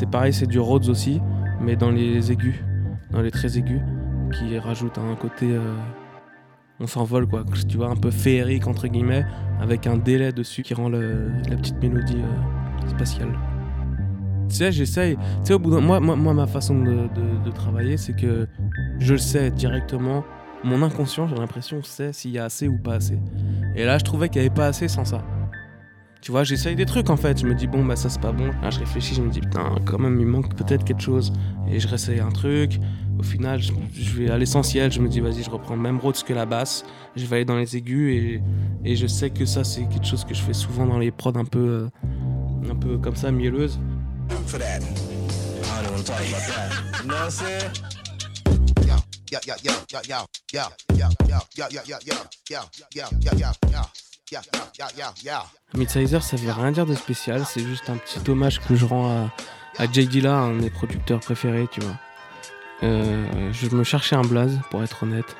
C'est 0.00 0.08
pareil, 0.10 0.32
c'est 0.32 0.46
du 0.46 0.58
Rhodes 0.58 0.88
aussi, 0.88 1.20
mais 1.60 1.76
dans 1.76 1.90
les 1.90 2.32
aigus, 2.32 2.54
dans 3.10 3.20
les 3.20 3.30
très 3.30 3.58
aigus, 3.58 3.82
qui 4.32 4.58
rajoute 4.58 4.96
un 4.96 5.14
côté. 5.14 5.52
euh, 5.52 5.76
on 6.80 6.86
s'envole 6.86 7.26
quoi, 7.26 7.44
tu 7.68 7.76
vois, 7.76 7.90
un 7.90 7.96
peu 7.96 8.10
féerique 8.10 8.66
entre 8.66 8.88
guillemets, 8.88 9.26
avec 9.60 9.86
un 9.86 9.98
délai 9.98 10.32
dessus 10.32 10.62
qui 10.62 10.72
rend 10.72 10.88
la 10.88 11.54
petite 11.54 11.82
mélodie 11.82 12.16
euh, 12.16 12.88
spatiale. 12.88 13.28
Tu 14.48 14.54
sais, 14.56 14.72
j'essaye. 14.72 15.16
Tu 15.16 15.22
sais, 15.44 15.52
au 15.52 15.58
bout 15.58 15.70
d'un. 15.70 15.82
Moi, 15.82 16.00
moi, 16.00 16.16
moi, 16.16 16.32
ma 16.32 16.46
façon 16.46 16.78
de, 16.82 16.92
de- 16.92 17.44
de 17.44 17.50
travailler, 17.50 17.98
c'est 17.98 18.16
que 18.16 18.48
je 19.00 19.12
le 19.12 19.18
sais 19.18 19.50
directement. 19.50 20.24
Mon 20.64 20.82
inconscient, 20.82 21.28
j'ai 21.28 21.36
l'impression, 21.36 21.82
sait 21.82 22.14
s'il 22.14 22.30
y 22.30 22.38
a 22.38 22.44
assez 22.46 22.68
ou 22.68 22.78
pas 22.78 22.94
assez. 22.94 23.18
Et 23.76 23.84
là, 23.84 23.98
je 23.98 24.04
trouvais 24.04 24.30
qu'il 24.30 24.40
n'y 24.40 24.46
avait 24.46 24.54
pas 24.56 24.68
assez 24.68 24.88
sans 24.88 25.04
ça. 25.04 25.18
Tu 26.22 26.32
vois, 26.32 26.44
j'essaye 26.44 26.76
des 26.76 26.86
trucs 26.86 27.08
en 27.08 27.16
fait. 27.16 27.40
Je 27.40 27.46
me 27.46 27.54
dis, 27.54 27.66
bon, 27.66 27.84
bah 27.84 27.96
ça 27.96 28.08
c'est 28.08 28.20
pas 28.20 28.32
bon. 28.32 28.48
Là, 28.62 28.70
je 28.70 28.78
réfléchis, 28.78 29.14
je 29.14 29.22
me 29.22 29.30
dis, 29.30 29.40
putain, 29.40 29.74
quand 29.86 29.98
même, 29.98 30.20
il 30.20 30.26
manque 30.26 30.54
peut-être 30.54 30.84
quelque 30.84 31.02
chose. 31.02 31.32
Et 31.70 31.80
je 31.80 31.88
réessaye 31.88 32.20
un 32.20 32.30
truc. 32.30 32.78
Au 33.18 33.22
final, 33.22 33.60
je, 33.60 33.72
vais 34.16 34.30
à 34.30 34.38
l'essentiel. 34.38 34.92
Je 34.92 35.00
me 35.00 35.08
dis, 35.08 35.20
vas-y, 35.20 35.42
je 35.42 35.50
reprends 35.50 35.74
le 35.74 35.80
même 35.80 35.98
Rhodes 35.98 36.22
que 36.22 36.32
la 36.32 36.46
basse. 36.46 36.84
Je 37.16 37.24
vais 37.26 37.36
aller 37.36 37.44
dans 37.44 37.56
les 37.56 37.76
aigus. 37.76 38.40
Et, 38.84 38.96
je 38.96 39.06
sais 39.06 39.30
que 39.30 39.44
ça, 39.44 39.64
c'est 39.64 39.86
quelque 39.88 40.06
chose 40.06 40.24
que 40.24 40.34
je 40.34 40.42
fais 40.42 40.52
souvent 40.52 40.86
dans 40.86 40.98
les 40.98 41.10
prods 41.10 41.36
un 41.36 41.44
peu, 41.44 41.58
euh, 41.58 42.70
un 42.70 42.76
peu 42.76 42.98
comme 42.98 43.16
ça, 43.16 43.30
mielleuses. 43.30 43.78
Midsizer, 55.74 56.22
ça 56.22 56.36
veut 56.36 56.52
rien 56.52 56.72
dire 56.72 56.86
de 56.86 56.94
spécial, 56.94 57.44
c'est 57.46 57.64
juste 57.64 57.90
un 57.90 57.96
petit 57.96 58.28
hommage 58.30 58.60
que 58.60 58.74
je 58.74 58.84
rends 58.84 59.08
à, 59.08 59.82
à 59.82 59.90
Jay 59.90 60.06
Dilla, 60.06 60.34
un 60.34 60.54
de 60.54 60.62
mes 60.62 60.70
producteurs 60.70 61.20
préférés, 61.20 61.68
tu 61.70 61.80
vois. 61.80 61.96
Euh, 62.82 63.52
je 63.52 63.68
me 63.68 63.84
cherchais 63.84 64.16
un 64.16 64.22
blaze, 64.22 64.58
pour 64.70 64.82
être 64.82 65.02
honnête, 65.02 65.36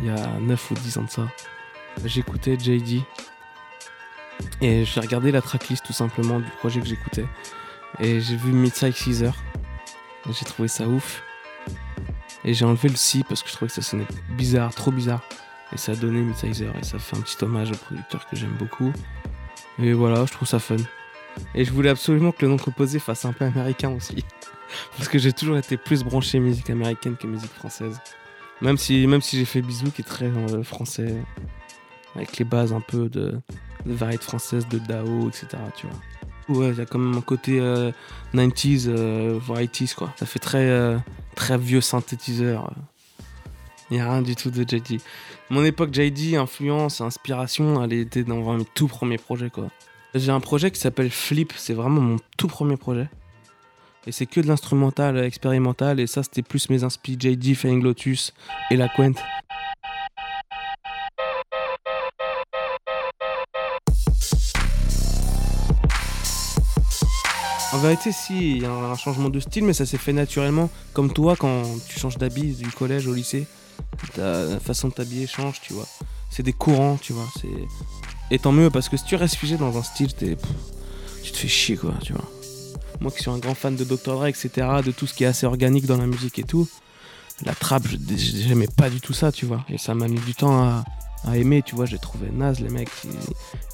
il 0.00 0.06
y 0.06 0.10
a 0.10 0.26
9 0.40 0.70
ou 0.70 0.74
10 0.74 0.98
ans 0.98 1.02
de 1.04 1.10
ça. 1.10 1.28
J'écoutais 2.04 2.58
JD 2.58 3.02
et 4.60 4.84
j'ai 4.84 5.00
regardé 5.00 5.32
la 5.32 5.42
tracklist 5.42 5.84
tout 5.84 5.92
simplement 5.92 6.40
du 6.40 6.50
projet 6.58 6.80
que 6.80 6.86
j'écoutais. 6.86 7.26
Et 7.98 8.20
j'ai 8.20 8.36
vu 8.36 8.52
Midsize 8.52 9.30
J'ai 10.30 10.44
trouvé 10.44 10.68
ça 10.68 10.86
ouf. 10.86 11.22
Et 12.44 12.54
j'ai 12.54 12.64
enlevé 12.64 12.88
le 12.88 12.96
si 12.96 13.22
parce 13.24 13.42
que 13.42 13.50
je 13.50 13.54
trouvais 13.54 13.68
que 13.68 13.74
ça 13.74 13.82
sonnait 13.82 14.06
bizarre, 14.30 14.74
trop 14.74 14.90
bizarre. 14.90 15.20
Et 15.72 15.76
ça 15.76 15.92
a 15.92 15.94
donné 15.94 16.20
Midsizer 16.20 16.74
et 16.80 16.84
ça 16.84 16.98
fait 16.98 17.16
un 17.16 17.20
petit 17.20 17.42
hommage 17.44 17.70
au 17.70 17.76
producteur 17.76 18.26
que 18.28 18.36
j'aime 18.36 18.56
beaucoup. 18.58 18.92
Et 19.78 19.92
voilà, 19.92 20.24
je 20.26 20.32
trouve 20.32 20.48
ça 20.48 20.58
fun. 20.58 20.76
Et 21.54 21.64
je 21.64 21.72
voulais 21.72 21.90
absolument 21.90 22.32
que 22.32 22.44
le 22.44 22.48
nom 22.48 22.56
composé 22.56 22.98
fasse 22.98 23.24
un 23.24 23.32
peu 23.32 23.44
américain 23.44 23.90
aussi. 23.90 24.24
Parce 24.96 25.08
que 25.08 25.18
j'ai 25.18 25.32
toujours 25.32 25.56
été 25.56 25.76
plus 25.76 26.02
branché 26.02 26.40
musique 26.40 26.70
américaine 26.70 27.16
que 27.16 27.26
musique 27.26 27.52
française. 27.52 27.98
Même 28.60 28.76
si, 28.76 29.06
même 29.06 29.20
si 29.22 29.38
j'ai 29.38 29.44
fait 29.44 29.62
Bisou 29.62 29.90
qui 29.90 30.02
est 30.02 30.04
très 30.04 30.26
euh, 30.26 30.62
français, 30.62 31.14
avec 32.14 32.36
les 32.36 32.44
bases 32.44 32.72
un 32.72 32.80
peu 32.80 33.08
de, 33.08 33.38
de 33.86 33.92
variété 33.94 34.24
française, 34.24 34.66
de 34.68 34.78
Dao, 34.78 35.28
etc. 35.28 35.46
Tu 35.76 35.86
vois. 35.86 35.96
Ouais, 36.50 36.70
il 36.70 36.78
y 36.78 36.80
a 36.80 36.86
quand 36.86 36.98
même 36.98 37.16
un 37.16 37.22
côté 37.22 37.60
euh, 37.60 37.92
90s, 38.34 38.86
euh, 38.88 39.38
varieties 39.40 39.92
quoi. 39.96 40.12
Ça 40.16 40.26
fait 40.26 40.40
très, 40.40 40.68
euh, 40.68 40.98
très 41.36 41.56
vieux 41.56 41.80
synthétiseur. 41.80 42.72
Il 43.90 43.94
n'y 43.94 44.00
a 44.00 44.10
rien 44.10 44.22
du 44.22 44.34
tout 44.34 44.50
de 44.50 44.62
JD. 44.62 45.00
Mon 45.52 45.64
époque 45.64 45.92
JD, 45.92 46.36
influence, 46.36 47.00
inspiration, 47.00 47.82
elle 47.82 47.92
était 47.92 48.22
dans 48.22 48.56
mes 48.56 48.64
tout 48.64 48.86
premiers 48.86 49.18
projets 49.18 49.50
quoi. 49.50 49.68
J'ai 50.14 50.30
un 50.30 50.38
projet 50.38 50.70
qui 50.70 50.78
s'appelle 50.78 51.10
Flip, 51.10 51.52
c'est 51.56 51.74
vraiment 51.74 52.00
mon 52.00 52.16
tout 52.36 52.46
premier 52.46 52.76
projet. 52.76 53.08
Et 54.06 54.12
c'est 54.12 54.26
que 54.26 54.40
de 54.40 54.46
l'instrumental 54.46 55.18
expérimental, 55.18 55.98
et 55.98 56.06
ça 56.06 56.22
c'était 56.22 56.42
plus 56.42 56.70
mes 56.70 56.84
inspi 56.84 57.16
JD, 57.18 57.56
Flying 57.56 57.82
Lotus 57.82 58.32
et 58.70 58.76
La 58.76 58.88
Quent. 58.88 59.14
En 67.72 67.78
vérité, 67.78 68.12
si, 68.12 68.52
il 68.52 68.62
y 68.62 68.66
a 68.66 68.70
un 68.70 68.96
changement 68.96 69.30
de 69.30 69.40
style, 69.40 69.64
mais 69.64 69.72
ça 69.72 69.84
s'est 69.84 69.98
fait 69.98 70.12
naturellement. 70.12 70.70
Comme 70.92 71.12
toi, 71.12 71.34
quand 71.34 71.62
tu 71.88 71.98
changes 71.98 72.18
d'habit 72.18 72.54
du 72.54 72.70
collège 72.70 73.08
au 73.08 73.14
lycée, 73.14 73.46
ta 74.14 74.60
façon 74.60 74.88
de 74.88 74.94
t'habiller 74.94 75.26
change, 75.26 75.60
tu 75.60 75.72
vois. 75.72 75.86
C'est 76.30 76.42
des 76.42 76.52
courants, 76.52 76.98
tu 77.00 77.12
vois. 77.12 77.28
C'est... 77.40 77.48
Et 78.30 78.38
tant 78.38 78.52
mieux, 78.52 78.70
parce 78.70 78.88
que 78.88 78.96
si 78.96 79.04
tu 79.04 79.16
restes 79.16 79.36
figé 79.36 79.56
dans 79.56 79.76
un 79.76 79.82
style, 79.82 80.14
t'es... 80.14 80.36
tu 81.22 81.32
te 81.32 81.36
fais 81.36 81.48
chier, 81.48 81.76
quoi, 81.76 81.94
tu 82.02 82.12
vois. 82.12 82.28
Moi 83.00 83.10
qui 83.10 83.22
suis 83.22 83.30
un 83.30 83.38
grand 83.38 83.54
fan 83.54 83.76
de 83.76 83.84
Dr. 83.84 84.14
Dre, 84.16 84.26
etc., 84.26 84.50
de 84.84 84.90
tout 84.90 85.06
ce 85.06 85.14
qui 85.14 85.24
est 85.24 85.26
assez 85.26 85.46
organique 85.46 85.86
dans 85.86 85.96
la 85.96 86.06
musique 86.06 86.38
et 86.38 86.42
tout, 86.42 86.68
la 87.44 87.54
trappe, 87.54 87.84
j'aimais 88.16 88.68
pas 88.68 88.90
du 88.90 89.00
tout 89.00 89.14
ça, 89.14 89.32
tu 89.32 89.46
vois. 89.46 89.64
Et 89.68 89.78
ça 89.78 89.94
m'a 89.94 90.08
mis 90.08 90.20
du 90.20 90.34
temps 90.34 90.62
à, 90.62 90.84
aimer, 91.34 91.62
tu 91.62 91.74
vois. 91.74 91.86
J'ai 91.86 91.98
trouvé 91.98 92.28
naze, 92.30 92.60
les 92.60 92.68
mecs, 92.68 92.90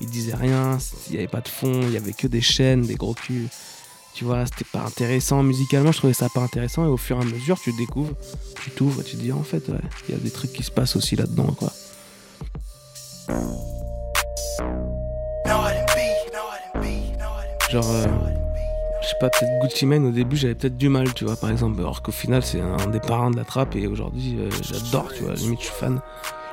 ils, 0.01 0.09
disaient 0.09 0.35
rien, 0.35 0.79
il 1.09 1.15
y 1.15 1.19
avait 1.19 1.29
pas 1.29 1.41
de 1.41 1.49
fond, 1.49 1.83
il 1.83 1.93
y 1.93 1.97
avait 1.97 2.13
que 2.13 2.27
des 2.27 2.41
chaînes, 2.41 2.83
des 2.83 2.95
gros 2.95 3.15
culs. 3.15 3.49
Tu 4.17 4.25
vois, 4.25 4.47
c'était 4.47 4.65
pas 4.65 4.81
intéressant 4.81 5.43
musicalement, 5.43 5.93
je 5.93 5.99
trouvais 5.99 6.15
ça 6.15 6.31
pas 6.31 6.41
intéressant. 6.41 6.87
Et 6.87 6.89
au 6.89 6.97
fur 6.97 7.19
et 7.19 7.21
à 7.21 7.25
mesure, 7.25 7.61
tu 7.61 7.75
découvres, 7.75 8.15
tu 8.63 8.71
t'ouvres, 8.71 9.05
tu 9.05 9.19
te 9.19 9.21
dis, 9.21 9.31
en 9.31 9.43
fait, 9.43 9.69
ouais, 9.69 9.77
il 10.09 10.15
y 10.15 10.17
a 10.17 10.21
des 10.21 10.31
trucs 10.31 10.55
qui 10.55 10.63
se 10.63 10.71
passent 10.71 10.97
aussi 10.97 11.17
là-dedans, 11.17 11.55
quoi. 11.59 11.71
Genre, 17.71 17.91
euh, 17.91 18.07
je 19.03 19.07
sais 19.07 19.17
pas, 19.21 19.29
peut-être 19.29 19.51
Gucci 19.63 19.85
Mane 19.85 20.07
au 20.07 20.13
début 20.13 20.37
j'avais 20.37 20.55
peut-être 20.55 20.79
du 20.79 20.89
mal, 20.89 21.13
tu 21.13 21.27
vois, 21.27 21.37
par 21.37 21.51
exemple, 21.51 21.79
alors 21.81 22.01
qu'au 22.01 22.13
final 22.13 22.43
c'est 22.43 22.61
un 22.61 22.87
des 22.87 23.01
parrains 23.01 23.31
de 23.31 23.37
la 23.37 23.45
trappe 23.45 23.77
et 23.77 23.87
aujourd'hui 23.87 24.37
euh, 24.39 24.49
j'adore, 24.63 25.13
tu 25.15 25.25
vois, 25.25 25.35
limite 25.35 25.61
je 25.61 25.67
suis 25.67 25.75
fan. 25.75 26.01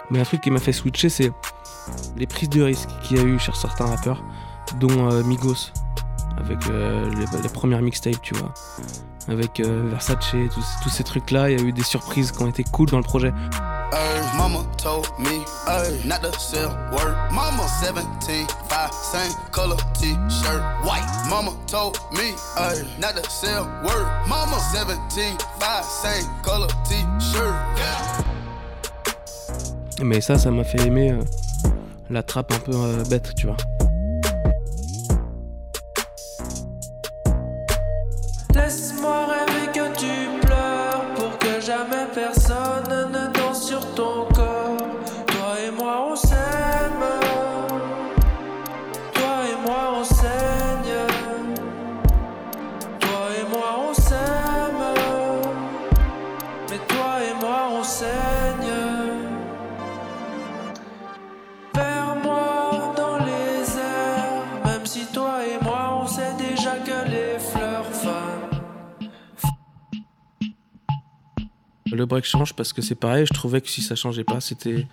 Mais 0.10 0.20
un 0.20 0.24
truc 0.24 0.42
qui 0.42 0.52
m'a 0.52 0.60
fait 0.60 0.74
switcher 0.74 1.08
c'est 1.08 1.32
les 2.18 2.28
prises 2.28 2.50
de 2.50 2.64
risque 2.64 2.90
qu'il 3.04 3.18
y 3.18 3.20
a 3.22 3.24
eu 3.24 3.40
chez 3.40 3.54
certains 3.54 3.86
rappeurs, 3.86 4.22
dont 4.80 5.12
euh, 5.12 5.24
Migos, 5.24 5.72
avec 6.38 6.68
euh, 6.68 7.10
les, 7.12 7.42
les 7.42 7.50
premières 7.50 7.82
mixtapes, 7.82 8.22
tu 8.22 8.34
vois, 8.36 8.54
avec 9.28 9.60
euh, 9.60 9.90
Versace, 9.90 10.18
tous, 10.32 10.66
tous 10.82 10.90
ces 10.90 11.04
trucs-là, 11.04 11.50
il 11.50 11.60
y 11.60 11.62
a 11.62 11.66
eu 11.66 11.72
des 11.72 11.84
surprises 11.84 12.32
qui 12.32 12.42
ont 12.42 12.48
été 12.48 12.64
cool 12.64 12.90
dans 12.90 12.98
le 12.98 13.04
projet. 13.04 13.34
Mama 14.36 14.66
told 14.78 15.08
me 15.20 15.46
not 16.08 16.22
to 16.24 16.32
sell 16.40 16.70
word. 16.92 17.16
Mama 17.32 17.64
17, 17.82 18.04
5, 18.68 18.92
same 18.92 19.32
color 19.52 19.78
t-shirt, 19.94 20.64
white. 20.84 21.06
Mama 21.30 21.52
told 21.68 21.98
me 22.12 22.34
not 23.00 23.16
to 23.16 23.30
sell 23.30 23.66
word. 23.84 24.08
Mama 24.28 24.58
17, 24.74 25.40
5, 25.60 25.84
same 25.84 26.30
color 26.42 26.68
t-shirt. 26.84 27.54
Mais 30.04 30.20
ça, 30.22 30.38
ça 30.38 30.52
m'a 30.52 30.64
fait 30.64 30.86
aimer 30.86 31.12
euh, 31.12 31.22
la 32.10 32.24
trappe 32.24 32.52
un 32.52 32.60
peu 32.60 32.72
euh, 32.74 33.04
bête, 33.06 33.34
tu 33.36 33.46
vois. 33.46 33.58
Le 72.14 72.20
break 72.20 72.26
change 72.26 72.54
parce 72.54 72.74
que 72.74 72.84
c'est 72.84 72.94
pareil, 72.94 73.26
je 73.26 73.34
trouvais 73.34 73.60
que 73.60 73.68
si 73.68 73.82
ça 73.82 73.96
changeait 73.96 74.24
pas, 74.24 74.40
c'était 74.40 74.86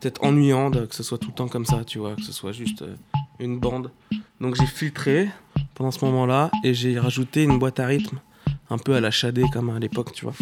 peut-être 0.00 0.24
ennuyant 0.24 0.70
de- 0.70 0.86
que 0.86 0.94
ce 0.94 1.02
soit 1.02 1.18
tout 1.18 1.28
le 1.28 1.34
temps 1.34 1.46
comme 1.46 1.66
ça, 1.66 1.84
tu 1.84 1.98
vois, 1.98 2.16
que 2.16 2.22
ce 2.22 2.32
soit 2.32 2.52
juste 2.52 2.80
euh, 2.80 2.96
une 3.38 3.58
bande. 3.60 3.90
Donc 4.40 4.54
j'ai 4.54 4.64
filtré 4.64 5.28
pendant 5.74 5.90
ce 5.90 6.02
moment-là 6.06 6.50
et 6.64 6.72
j'ai 6.72 6.98
rajouté 6.98 7.42
une 7.42 7.58
boîte 7.58 7.80
à 7.80 7.86
rythme, 7.86 8.18
un 8.70 8.78
peu 8.78 8.94
à 8.94 9.00
la 9.02 9.10
Shadé 9.10 9.44
comme 9.52 9.68
à 9.68 9.78
l'époque, 9.78 10.12
tu 10.14 10.24
vois. 10.24 10.32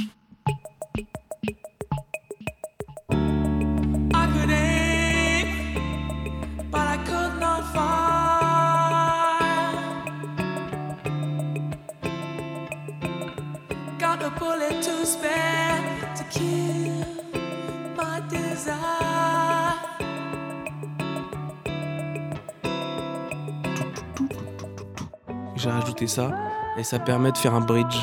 J'ai 25.56 25.70
rajouté 25.70 26.06
ça 26.06 26.32
et 26.76 26.82
ça 26.82 26.98
permet 26.98 27.30
de 27.32 27.38
faire 27.38 27.54
un 27.54 27.60
bridge. 27.60 27.96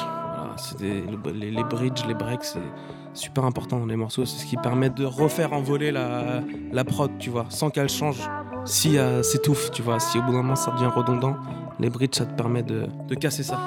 Les, 0.80 1.64
bridges, 1.64 2.06
les 2.08 2.14
breaks, 2.14 2.44
c'est 2.44 2.60
super 3.14 3.44
important 3.46 3.80
dans 3.80 3.86
les 3.86 3.96
morceaux. 3.96 4.26
C'est 4.26 4.40
ce 4.40 4.46
qui 4.46 4.58
permet 4.58 4.90
de 4.90 5.06
refaire 5.06 5.54
envoler 5.54 5.92
la, 5.92 6.84
prod, 6.86 7.12
tu 7.20 7.30
vois, 7.30 7.46
sans 7.50 7.70
qu'elle 7.70 7.90
change. 7.90 8.30
Si 8.66 8.98
euh, 8.98 9.24
s'étouffe, 9.24 9.72
tu 9.72 9.82
vois, 9.82 10.00
si 10.00 10.18
au 10.18 10.22
bout 10.22 10.32
d'un 10.32 10.38
moment 10.38 10.56
ça 10.56 10.72
devient 10.72 10.92
redondant, 10.94 11.38
les 11.80 11.90
bridges 11.90 12.18
ça 12.18 12.26
te 12.26 12.34
permet 12.34 12.64
de 12.64 13.16
casser 13.16 13.44
ça. 13.44 13.60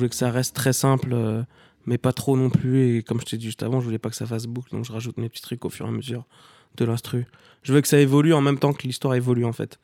Voulais 0.00 0.10
que 0.10 0.16
ça 0.16 0.30
reste 0.30 0.54
très 0.54 0.72
simple, 0.72 1.10
euh, 1.12 1.42
mais 1.86 1.98
pas 1.98 2.12
trop 2.12 2.36
non 2.36 2.50
plus. 2.50 2.96
Et 2.96 3.02
comme 3.02 3.20
je 3.20 3.26
t'ai 3.26 3.36
dit 3.36 3.46
juste 3.46 3.62
avant, 3.62 3.80
je 3.80 3.84
voulais 3.84 3.98
pas 3.98 4.10
que 4.10 4.16
ça 4.16 4.26
fasse 4.26 4.46
boucle, 4.46 4.70
donc 4.72 4.84
je 4.84 4.92
rajoute 4.92 5.16
mes 5.18 5.28
petits 5.28 5.42
trucs 5.42 5.64
au 5.64 5.70
fur 5.70 5.86
et 5.86 5.88
à 5.88 5.92
mesure 5.92 6.24
de 6.76 6.84
l'instru. 6.84 7.26
Je 7.62 7.72
veux 7.72 7.80
que 7.80 7.88
ça 7.88 7.98
évolue 7.98 8.34
en 8.34 8.40
même 8.40 8.58
temps 8.58 8.72
que 8.72 8.82
l'histoire 8.82 9.14
évolue, 9.14 9.44
en 9.44 9.52
fait. 9.52 9.78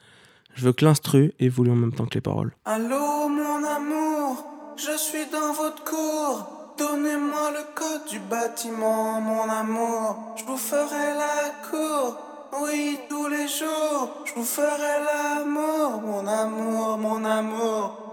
Je 0.54 0.64
veux 0.64 0.73
que 0.73 0.85
l'instru 0.85 1.32
évolue 1.38 1.70
en 1.70 1.76
même 1.76 1.92
temps 1.92 2.06
que 2.06 2.14
les 2.14 2.23
paroles. 2.23 2.56
Allô 2.64 3.28
mon 3.28 3.62
amour, 3.64 4.46
je 4.76 4.96
suis 4.96 5.26
dans 5.30 5.52
votre 5.52 5.85
cour. 5.85 6.46
Donnez-moi 6.78 7.52
le 7.52 7.75
code 7.75 8.08
du 8.11 8.18
bâtiment, 8.20 9.20
mon 9.20 9.49
amour. 9.49 10.35
Je 10.37 10.44
vous 10.44 10.56
ferai 10.56 11.14
la 11.14 11.68
cour. 11.70 12.18
Oui, 12.62 12.99
tous 13.08 13.28
les 13.28 13.49
jours, 13.49 14.23
je 14.25 14.35
vous 14.35 14.44
ferai 14.44 14.94
l'amour, 15.04 16.00
mon 16.02 16.26
amour, 16.26 16.99
mon 16.99 17.25
amour. 17.25 18.05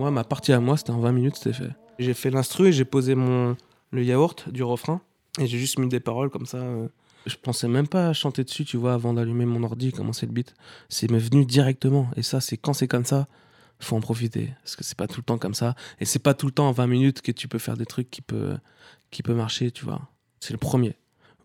Moi, 0.00 0.10
ma 0.10 0.24
partie 0.24 0.54
à 0.54 0.60
moi, 0.60 0.78
c'était 0.78 0.92
en 0.92 0.98
20 0.98 1.12
minutes, 1.12 1.36
c'était 1.36 1.52
fait. 1.52 1.68
J'ai 1.98 2.14
fait 2.14 2.30
l'instru 2.30 2.68
et 2.68 2.72
j'ai 2.72 2.86
posé 2.86 3.14
mon, 3.14 3.54
le 3.90 4.02
yaourt 4.02 4.48
du 4.48 4.62
refrain. 4.62 5.02
Et 5.38 5.46
j'ai 5.46 5.58
juste 5.58 5.78
mis 5.78 5.88
des 5.88 6.00
paroles 6.00 6.30
comme 6.30 6.46
ça. 6.46 6.56
euh. 6.56 6.88
Je 7.26 7.36
pensais 7.36 7.68
même 7.68 7.86
pas 7.86 8.14
chanter 8.14 8.42
dessus, 8.42 8.64
tu 8.64 8.78
vois, 8.78 8.94
avant 8.94 9.12
d'allumer 9.12 9.44
mon 9.44 9.62
ordi 9.62 9.92
commencer 9.92 10.24
le 10.24 10.32
beat. 10.32 10.54
C'est 10.88 11.06
venu 11.12 11.44
directement. 11.44 12.08
Et 12.16 12.22
ça, 12.22 12.40
c'est 12.40 12.56
quand 12.56 12.72
c'est 12.72 12.88
comme 12.88 13.04
ça, 13.04 13.28
faut 13.78 13.94
en 13.94 14.00
profiter. 14.00 14.54
Parce 14.64 14.74
que 14.74 14.84
c'est 14.84 14.96
pas 14.96 15.06
tout 15.06 15.20
le 15.20 15.24
temps 15.24 15.36
comme 15.36 15.52
ça. 15.52 15.74
Et 16.00 16.06
c'est 16.06 16.18
pas 16.18 16.32
tout 16.32 16.46
le 16.46 16.52
temps 16.52 16.70
en 16.70 16.72
20 16.72 16.86
minutes 16.86 17.20
que 17.20 17.30
tu 17.30 17.46
peux 17.46 17.58
faire 17.58 17.76
des 17.76 17.84
trucs 17.84 18.10
qui 18.10 18.22
peut, 18.22 18.56
qui 19.10 19.22
peut 19.22 19.34
marcher, 19.34 19.70
tu 19.70 19.84
vois. 19.84 20.00
C'est 20.40 20.54
le 20.54 20.58
premier. 20.58 20.96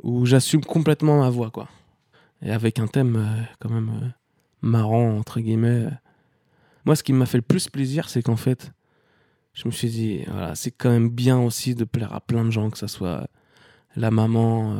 Où 0.02 0.26
j'assume 0.26 0.64
complètement 0.64 1.20
ma 1.20 1.30
voix, 1.30 1.50
quoi. 1.50 1.68
Et 2.42 2.52
avec 2.52 2.80
un 2.80 2.88
thème 2.88 3.18
euh, 3.18 3.44
quand 3.60 3.70
même 3.70 3.90
euh, 4.02 4.08
marrant, 4.62 5.18
entre 5.18 5.42
guillemets. 5.42 5.90
Moi, 6.86 6.96
ce 6.96 7.04
qui 7.04 7.13
m'a 7.13 7.25
fait 7.25 7.39
le 7.39 7.42
plus 7.42 7.68
plaisir, 7.68 8.10
c'est 8.10 8.22
qu'en 8.22 8.36
fait, 8.36 8.72
je 9.54 9.68
me 9.68 9.72
suis 9.72 9.89
dit, 9.89 10.20
voilà, 10.27 10.54
c'est 10.54 10.72
quand 10.72 10.92
même 10.92 11.10
bien 11.10 11.39
aussi 11.39 11.74
de 11.74 11.84
plaire 11.84 12.13
à 12.13 12.22
plein 12.22 12.46
de 12.46 12.51
gens, 12.51 12.70
que 12.70 12.77
ça 12.77 12.88
soit 12.88 13.27
la 13.96 14.12
maman, 14.12 14.75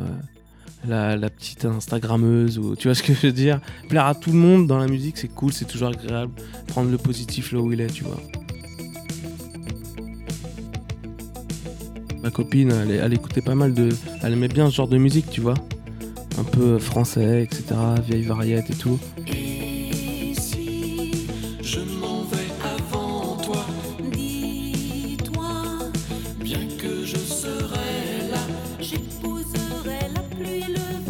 euh, 0.86 1.16
la, 1.16 1.30
petite 1.30 1.64
Instagrammeuse, 1.64 2.58
ou 2.58 2.76
tu 2.76 2.86
vois 2.86 2.94
ce 2.94 3.02
que 3.02 3.12
je 3.12 3.26
veux 3.26 3.32
dire. 3.32 3.60
Plaire 3.88 4.06
à 4.06 4.14
tout 4.14 4.30
le 4.30 4.38
monde 4.38 4.68
dans 4.68 4.78
la 4.78 4.86
musique, 4.86 5.18
c'est 5.18 5.28
cool, 5.28 5.52
c'est 5.52 5.64
toujours 5.64 5.88
agréable. 5.88 6.32
Prendre 6.68 6.90
le 6.90 6.98
positif 6.98 7.50
là 7.50 7.58
où 7.58 7.72
il 7.72 7.80
est, 7.80 7.88
tu 7.88 8.04
vois. 8.04 8.20
Ma 12.22 12.30
copine, 12.30 12.70
elle, 12.70 12.90
elle 12.90 13.14
écoutait 13.14 13.42
pas 13.42 13.54
mal 13.54 13.74
de. 13.74 13.88
Elle 14.22 14.34
aimait 14.34 14.48
bien 14.48 14.70
ce 14.70 14.76
genre 14.76 14.88
de 14.88 14.98
musique, 14.98 15.28
tu 15.30 15.40
vois. 15.40 15.54
Un 16.38 16.44
peu 16.44 16.78
français, 16.78 17.42
etc., 17.42 17.64
vieille 18.04 18.24
variette 18.24 18.70
et 18.70 18.74
tout. 18.74 19.00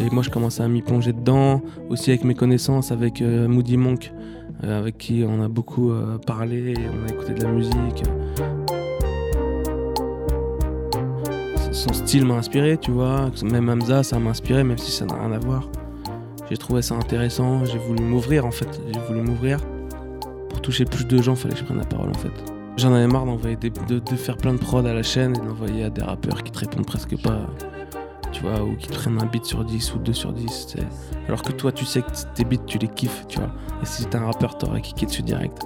Et 0.07 0.09
moi, 0.09 0.23
je 0.23 0.29
commençais 0.29 0.63
à 0.63 0.69
m'y 0.69 0.81
plonger 0.81 1.11
dedans, 1.11 1.61
aussi 1.89 2.11
avec 2.11 2.23
mes 2.23 2.33
connaissances, 2.33 2.93
avec 2.93 3.21
euh, 3.21 3.49
Moody 3.49 3.75
Monk, 3.75 4.13
euh, 4.63 4.79
avec 4.79 4.97
qui 4.97 5.25
on 5.27 5.43
a 5.43 5.49
beaucoup 5.49 5.91
euh, 5.91 6.17
parlé, 6.17 6.75
on 6.77 7.05
a 7.05 7.13
écouté 7.13 7.33
de 7.33 7.43
la 7.43 7.51
musique. 7.51 8.03
Son 11.73 11.91
style 11.91 12.25
m'a 12.25 12.35
inspiré, 12.35 12.77
tu 12.77 12.91
vois. 12.91 13.29
Même 13.43 13.67
Hamza, 13.67 14.01
ça 14.01 14.17
m'a 14.17 14.29
inspiré, 14.29 14.63
même 14.63 14.77
si 14.77 14.91
ça 14.91 15.05
n'a 15.05 15.15
rien 15.15 15.33
à 15.33 15.39
voir. 15.39 15.69
J'ai 16.49 16.55
trouvé 16.55 16.81
ça 16.81 16.95
intéressant, 16.95 17.65
j'ai 17.65 17.77
voulu 17.77 18.01
m'ouvrir 18.01 18.45
en 18.45 18.51
fait. 18.51 18.81
J'ai 18.93 19.01
voulu 19.09 19.19
m'ouvrir. 19.19 19.59
Pour 20.49 20.61
toucher 20.61 20.85
plus 20.85 21.05
de 21.05 21.21
gens, 21.21 21.35
fallait 21.35 21.53
que 21.53 21.59
je 21.59 21.65
prenne 21.65 21.79
la 21.79 21.85
parole 21.85 22.11
en 22.11 22.17
fait. 22.17 22.31
J'en 22.77 22.93
avais 22.93 23.07
marre 23.07 23.25
d'envoyer 23.25 23.57
de, 23.57 23.99
de 23.99 24.15
faire 24.15 24.37
plein 24.37 24.53
de 24.53 24.59
prod 24.59 24.85
à 24.85 24.93
la 24.93 25.03
chaîne 25.03 25.35
et 25.35 25.39
d'envoyer 25.45 25.83
à 25.83 25.89
des 25.89 26.01
rappeurs 26.01 26.43
qui 26.43 26.53
te 26.53 26.59
répondent 26.59 26.85
presque 26.85 27.21
pas 27.21 27.47
tu 28.31 28.41
vois, 28.41 28.63
ou 28.63 28.75
qui 28.75 28.87
te 28.87 28.93
prennent 28.93 29.21
un 29.21 29.25
beat 29.25 29.45
sur 29.45 29.63
10 29.63 29.93
ou 29.95 29.99
2 29.99 30.13
sur 30.13 30.33
10. 30.33 30.45
tu 30.45 30.77
sais. 30.79 30.87
Alors 31.27 31.41
que 31.41 31.51
toi, 31.51 31.71
tu 31.71 31.85
sais 31.85 32.01
que 32.01 32.07
tes 32.35 32.43
beats, 32.43 32.65
tu 32.65 32.77
les 32.77 32.87
kiffes, 32.87 33.25
tu 33.27 33.39
vois. 33.39 33.49
Et 33.81 33.85
si 33.85 34.05
t'es 34.05 34.17
un 34.17 34.25
rappeur, 34.25 34.57
t'aurais 34.57 34.81
kické 34.81 35.05
dessus 35.05 35.23
direct. 35.23 35.63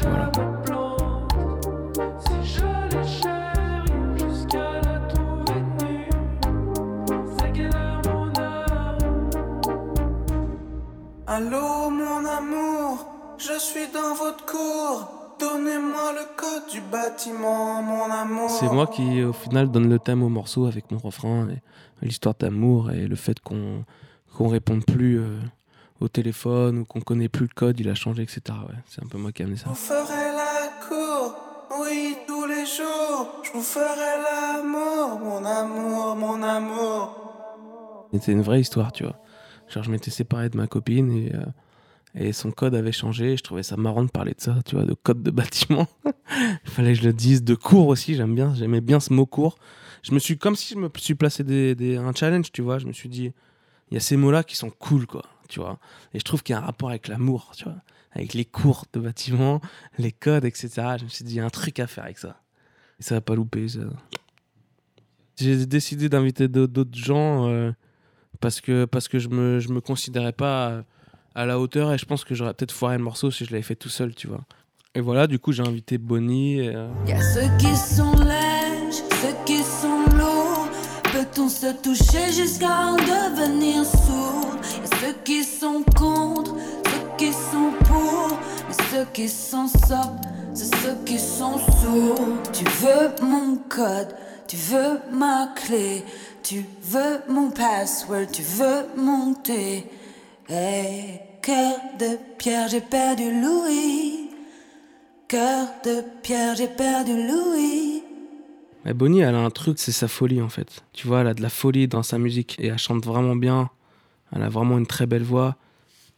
Voilà. 0.00 0.53
Code 16.44 16.70
du 16.70 16.80
bâtiment, 16.80 17.82
mon 17.82 18.10
amour. 18.10 18.50
C'est 18.50 18.70
moi 18.70 18.86
qui, 18.86 19.22
au 19.22 19.32
final, 19.32 19.70
donne 19.70 19.88
le 19.88 19.98
thème 19.98 20.22
au 20.22 20.28
morceau 20.28 20.66
avec 20.66 20.90
mon 20.90 20.98
refrain 20.98 21.48
et 21.48 21.60
l'histoire 22.06 22.34
d'amour 22.38 22.90
et 22.90 23.06
le 23.06 23.16
fait 23.16 23.40
qu'on 23.40 23.84
qu'on 24.36 24.48
réponde 24.48 24.84
plus 24.84 25.20
euh, 25.20 25.38
au 26.00 26.08
téléphone 26.08 26.78
ou 26.78 26.84
qu'on 26.84 27.00
connaît 27.00 27.28
plus 27.28 27.44
le 27.44 27.54
code, 27.54 27.78
il 27.78 27.88
a 27.88 27.94
changé, 27.94 28.22
etc. 28.22 28.40
Ouais, 28.68 28.74
c'est 28.88 29.02
un 29.02 29.06
peu 29.06 29.16
moi 29.16 29.30
qui 29.30 29.42
ai 29.42 29.44
amené 29.44 29.58
ça. 29.58 29.70
La 29.90 30.88
cour, 30.88 31.36
oui, 31.80 32.16
tous 32.26 32.44
les 32.46 32.66
jours. 32.66 33.40
Je 33.44 33.52
vous 33.52 33.62
ferai 33.62 33.84
l'amour, 33.84 35.20
mon 35.20 35.44
amour, 35.44 36.16
mon 36.16 36.42
amour. 36.42 38.06
C'était 38.12 38.32
une 38.32 38.42
vraie 38.42 38.60
histoire, 38.60 38.90
tu 38.92 39.04
vois. 39.04 39.16
Genre, 39.68 39.84
je 39.84 39.90
m'étais 39.90 40.10
séparé 40.10 40.48
de 40.48 40.56
ma 40.56 40.66
copine 40.66 41.10
et, 41.12 41.32
euh, 41.34 41.44
et 42.14 42.32
son 42.32 42.50
code 42.50 42.74
avait 42.74 42.92
changé. 42.92 43.36
Je 43.36 43.42
trouvais 43.42 43.62
ça 43.62 43.76
marrant 43.76 44.04
de 44.04 44.10
parler 44.10 44.34
de 44.34 44.40
ça, 44.40 44.56
tu 44.64 44.76
vois, 44.76 44.84
de 44.84 44.94
code 44.94 45.22
de 45.22 45.30
bâtiment. 45.30 45.88
Il 46.64 46.70
fallait 46.70 46.92
que 46.92 47.00
je 47.00 47.04
le 47.04 47.12
dise. 47.12 47.42
De 47.42 47.54
cours 47.54 47.88
aussi, 47.88 48.14
j'aime 48.14 48.34
bien. 48.34 48.54
J'aimais 48.54 48.80
bien 48.80 49.00
ce 49.00 49.12
mot 49.12 49.26
cours. 49.26 49.58
Je 50.02 50.12
me 50.12 50.18
suis, 50.18 50.38
comme 50.38 50.54
si 50.54 50.74
je 50.74 50.78
me 50.78 50.88
suis 50.96 51.14
placé 51.14 51.42
des, 51.42 51.96
un 51.96 52.12
challenge, 52.12 52.52
tu 52.52 52.62
vois. 52.62 52.78
Je 52.78 52.86
me 52.86 52.92
suis 52.92 53.08
dit, 53.08 53.32
il 53.90 53.94
y 53.94 53.96
a 53.96 54.00
ces 54.00 54.16
mots-là 54.16 54.44
qui 54.44 54.56
sont 54.56 54.70
cool, 54.70 55.06
quoi, 55.06 55.24
tu 55.48 55.60
vois. 55.60 55.78
Et 56.12 56.18
je 56.18 56.24
trouve 56.24 56.42
qu'il 56.42 56.52
y 56.52 56.56
a 56.56 56.60
un 56.60 56.64
rapport 56.64 56.90
avec 56.90 57.08
l'amour, 57.08 57.52
tu 57.56 57.64
vois. 57.64 57.76
Avec 58.12 58.34
les 58.34 58.44
cours 58.44 58.84
de 58.92 59.00
bâtiment, 59.00 59.60
les 59.98 60.12
codes, 60.12 60.44
etc. 60.44 60.68
Je 60.98 61.04
me 61.04 61.08
suis 61.08 61.24
dit, 61.24 61.34
il 61.34 61.36
y 61.38 61.40
a 61.40 61.44
un 61.44 61.50
truc 61.50 61.80
à 61.80 61.86
faire 61.86 62.04
avec 62.04 62.18
ça. 62.18 62.40
Et 63.00 63.02
ça 63.02 63.16
va 63.16 63.20
pas 63.20 63.34
louper, 63.34 63.68
ça. 63.68 63.80
J'ai 65.36 65.66
décidé 65.66 66.08
d'inviter 66.08 66.46
d'autres 66.46 66.72
d'autres 66.72 66.96
gens. 66.96 67.48
euh, 67.48 67.72
parce 68.40 68.60
que, 68.60 68.84
parce 68.84 69.08
que 69.08 69.18
je 69.18 69.28
me, 69.28 69.58
je 69.58 69.70
me 69.70 69.80
considérais 69.80 70.32
pas 70.32 70.84
à, 71.34 71.46
la 71.46 71.58
hauteur 71.58 71.92
et 71.92 71.98
je 71.98 72.04
pense 72.04 72.24
que 72.24 72.34
j'aurais 72.34 72.54
peut-être 72.54 72.72
foiré 72.72 72.96
le 72.96 73.04
morceau 73.04 73.30
si 73.30 73.44
je 73.44 73.50
l'avais 73.50 73.62
fait 73.62 73.74
tout 73.74 73.88
seul, 73.88 74.14
tu 74.14 74.26
vois. 74.26 74.42
Et 74.94 75.00
voilà, 75.00 75.26
du 75.26 75.38
coup, 75.38 75.52
j'ai 75.52 75.62
invité 75.62 75.98
Bonnie. 75.98 76.60
et, 76.60 76.74
euh, 76.74 76.88
Y 77.06 77.12
a 77.12 77.20
ceux 77.20 77.56
qui 77.58 77.74
sont 77.76 78.12
lèges, 78.16 78.94
ceux 78.94 79.44
qui 79.44 79.58
sont 79.58 80.04
lourds. 80.16 80.68
Peut-on 81.12 81.48
se 81.48 81.72
toucher 81.82 82.32
jusqu'à 82.32 82.88
en 82.88 82.96
devenir 82.96 83.84
sourd? 83.84 84.56
Y 84.62 84.94
a 84.94 84.98
ceux 85.00 85.14
qui 85.24 85.42
sont 85.42 85.84
contre, 85.96 86.54
ceux 86.54 87.16
qui 87.18 87.32
sont 87.32 87.72
pour. 87.84 88.38
Mais 88.68 88.74
ceux 88.92 89.04
qui 89.12 89.28
sont 89.28 89.66
sobres, 89.66 90.20
c'est 90.54 90.74
ceux 90.76 90.96
qui 91.04 91.18
sont 91.18 91.58
sourds. 91.58 92.42
Tu 92.52 92.64
veux 92.64 93.26
mon 93.26 93.56
code, 93.68 94.14
tu 94.46 94.56
veux 94.56 95.00
ma 95.12 95.52
clé. 95.56 96.04
Tu 96.44 96.62
veux 96.82 97.22
mon 97.26 97.50
password, 97.50 98.26
tu 98.30 98.42
veux 98.42 98.84
monter. 99.02 99.86
Hey, 100.46 101.20
cœur 101.40 101.78
de 101.98 102.18
pierre, 102.36 102.68
j'ai 102.68 102.82
perdu 102.82 103.22
Louis. 103.40 104.28
Cœur 105.26 105.68
de 105.82 106.02
pierre, 106.22 106.54
j'ai 106.54 106.68
perdu 106.68 107.12
Louis. 107.12 108.02
Mais 108.84 108.92
Bonnie, 108.92 109.20
elle 109.20 109.34
a 109.34 109.38
un 109.38 109.48
truc, 109.48 109.78
c'est 109.78 109.90
sa 109.90 110.06
folie 110.06 110.42
en 110.42 110.50
fait. 110.50 110.82
Tu 110.92 111.06
vois, 111.06 111.22
elle 111.22 111.28
a 111.28 111.34
de 111.34 111.40
la 111.40 111.48
folie 111.48 111.88
dans 111.88 112.02
sa 112.02 112.18
musique 112.18 112.56
et 112.60 112.66
elle 112.66 112.76
chante 112.78 113.06
vraiment 113.06 113.36
bien. 113.36 113.70
Elle 114.36 114.42
a 114.42 114.50
vraiment 114.50 114.76
une 114.76 114.86
très 114.86 115.06
belle 115.06 115.22
voix. 115.22 115.56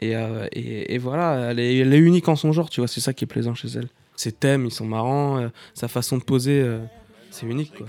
Et, 0.01 0.17
euh, 0.17 0.49
et, 0.51 0.95
et 0.95 0.99
voilà, 0.99 1.53
elle 1.53 1.61
est, 1.61 1.79
elle 1.79 1.95
est 1.95 1.99
unique 1.99 2.29
en 2.29 2.35
son 2.35 2.51
genre, 2.51 2.69
tu 2.69 2.81
vois, 2.81 2.89
c'est 2.89 3.01
ça 3.01 3.13
qui 3.13 3.23
est 3.23 3.29
plaisant 3.29 3.55
chez 3.55 3.69
elle. 3.77 3.89
Ses 4.17 4.33
thèmes, 4.33 4.67
ils 4.67 4.73
sont 4.73 4.87
marrants, 4.87 5.39
euh, 5.39 5.49
sa 5.73 5.87
façon 5.87 6.19
de 6.19 6.25
poser, 6.25 6.61
euh, 6.61 6.81
c'est 7.31 7.47
unique 7.47 7.75
quoi. 7.77 7.87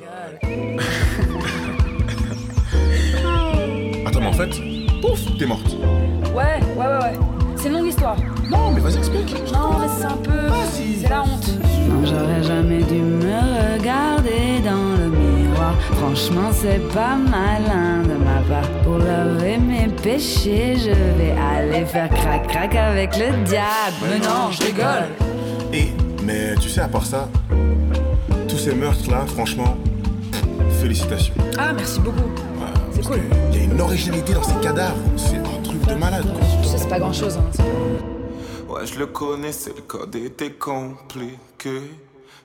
Attends, 4.05 4.19
mais 4.21 4.27
en 4.27 4.33
fait, 4.33 5.01
pouf, 5.01 5.37
t'es 5.39 5.47
morte. 5.47 5.75
Ouais, 6.33 6.59
ouais, 6.75 6.85
ouais, 6.85 7.03
ouais. 7.03 7.13
C'est 7.55 7.67
une 7.69 7.73
longue 7.73 7.87
histoire. 7.87 8.15
toi. 8.15 8.25
Non, 8.49 8.71
mais 8.71 8.79
vas-y, 8.79 8.97
explique. 8.97 9.35
Non, 9.53 9.79
mais 9.79 9.87
c'est 9.97 10.05
un 10.05 10.17
peu. 10.17 10.47
C'est 10.71 11.09
la 11.09 11.23
honte. 11.23 11.47
Non, 11.89 12.05
j'aurais 12.05 12.43
jamais 12.43 12.83
dû 12.83 12.95
me 12.95 13.73
regarder 13.73 14.59
dans 14.63 14.95
le 14.97 15.09
miroir. 15.09 15.73
Franchement, 15.93 16.49
c'est 16.51 16.81
pas 16.93 17.15
malin 17.15 18.03
de 18.03 18.13
ma 18.13 18.41
part. 18.47 18.69
Pour 18.83 18.97
laver 18.99 19.57
mes 19.57 19.87
péchés, 19.87 20.75
je 20.77 20.91
vais 20.91 21.33
aller 21.39 21.85
faire 21.85 22.09
crac-crac 22.09 22.75
avec 22.75 23.17
le 23.17 23.43
diable. 23.43 23.95
Mais 24.09 24.19
non, 24.19 24.51
je 24.51 24.63
rigole. 24.63 25.07
Et, 25.73 25.87
mais 26.23 26.55
tu 26.55 26.69
sais, 26.69 26.81
à 26.81 26.87
part 26.87 27.05
ça, 27.05 27.27
tous 28.47 28.57
ces 28.57 28.75
meurtres-là, 28.75 29.25
franchement, 29.27 29.77
félicitations. 30.81 31.33
Ah, 31.57 31.73
merci 31.73 31.99
beaucoup. 31.99 32.29
C'est 32.91 33.05
cool. 33.05 33.19
Il 33.51 33.57
y 33.57 33.61
a 33.61 33.63
une 33.65 33.79
originalité 33.79 34.33
dans 34.33 34.43
ces 34.43 34.55
cadavres. 34.55 34.95
C'est 35.15 35.37
truc 35.79 35.95
de 35.95 35.99
malade, 35.99 36.25
quoi. 36.31 36.41
Tu 36.61 36.67
sais, 36.67 36.77
c'est 36.77 36.89
pas 36.89 36.99
grand 36.99 37.13
chose. 37.13 37.37
Hein. 37.37 37.63
Ouais, 38.69 38.85
je 38.85 38.99
le 38.99 39.07
connaissais, 39.07 39.73
le 39.75 39.81
code 39.81 40.15
était 40.15 40.51
compliqué. 40.51 41.81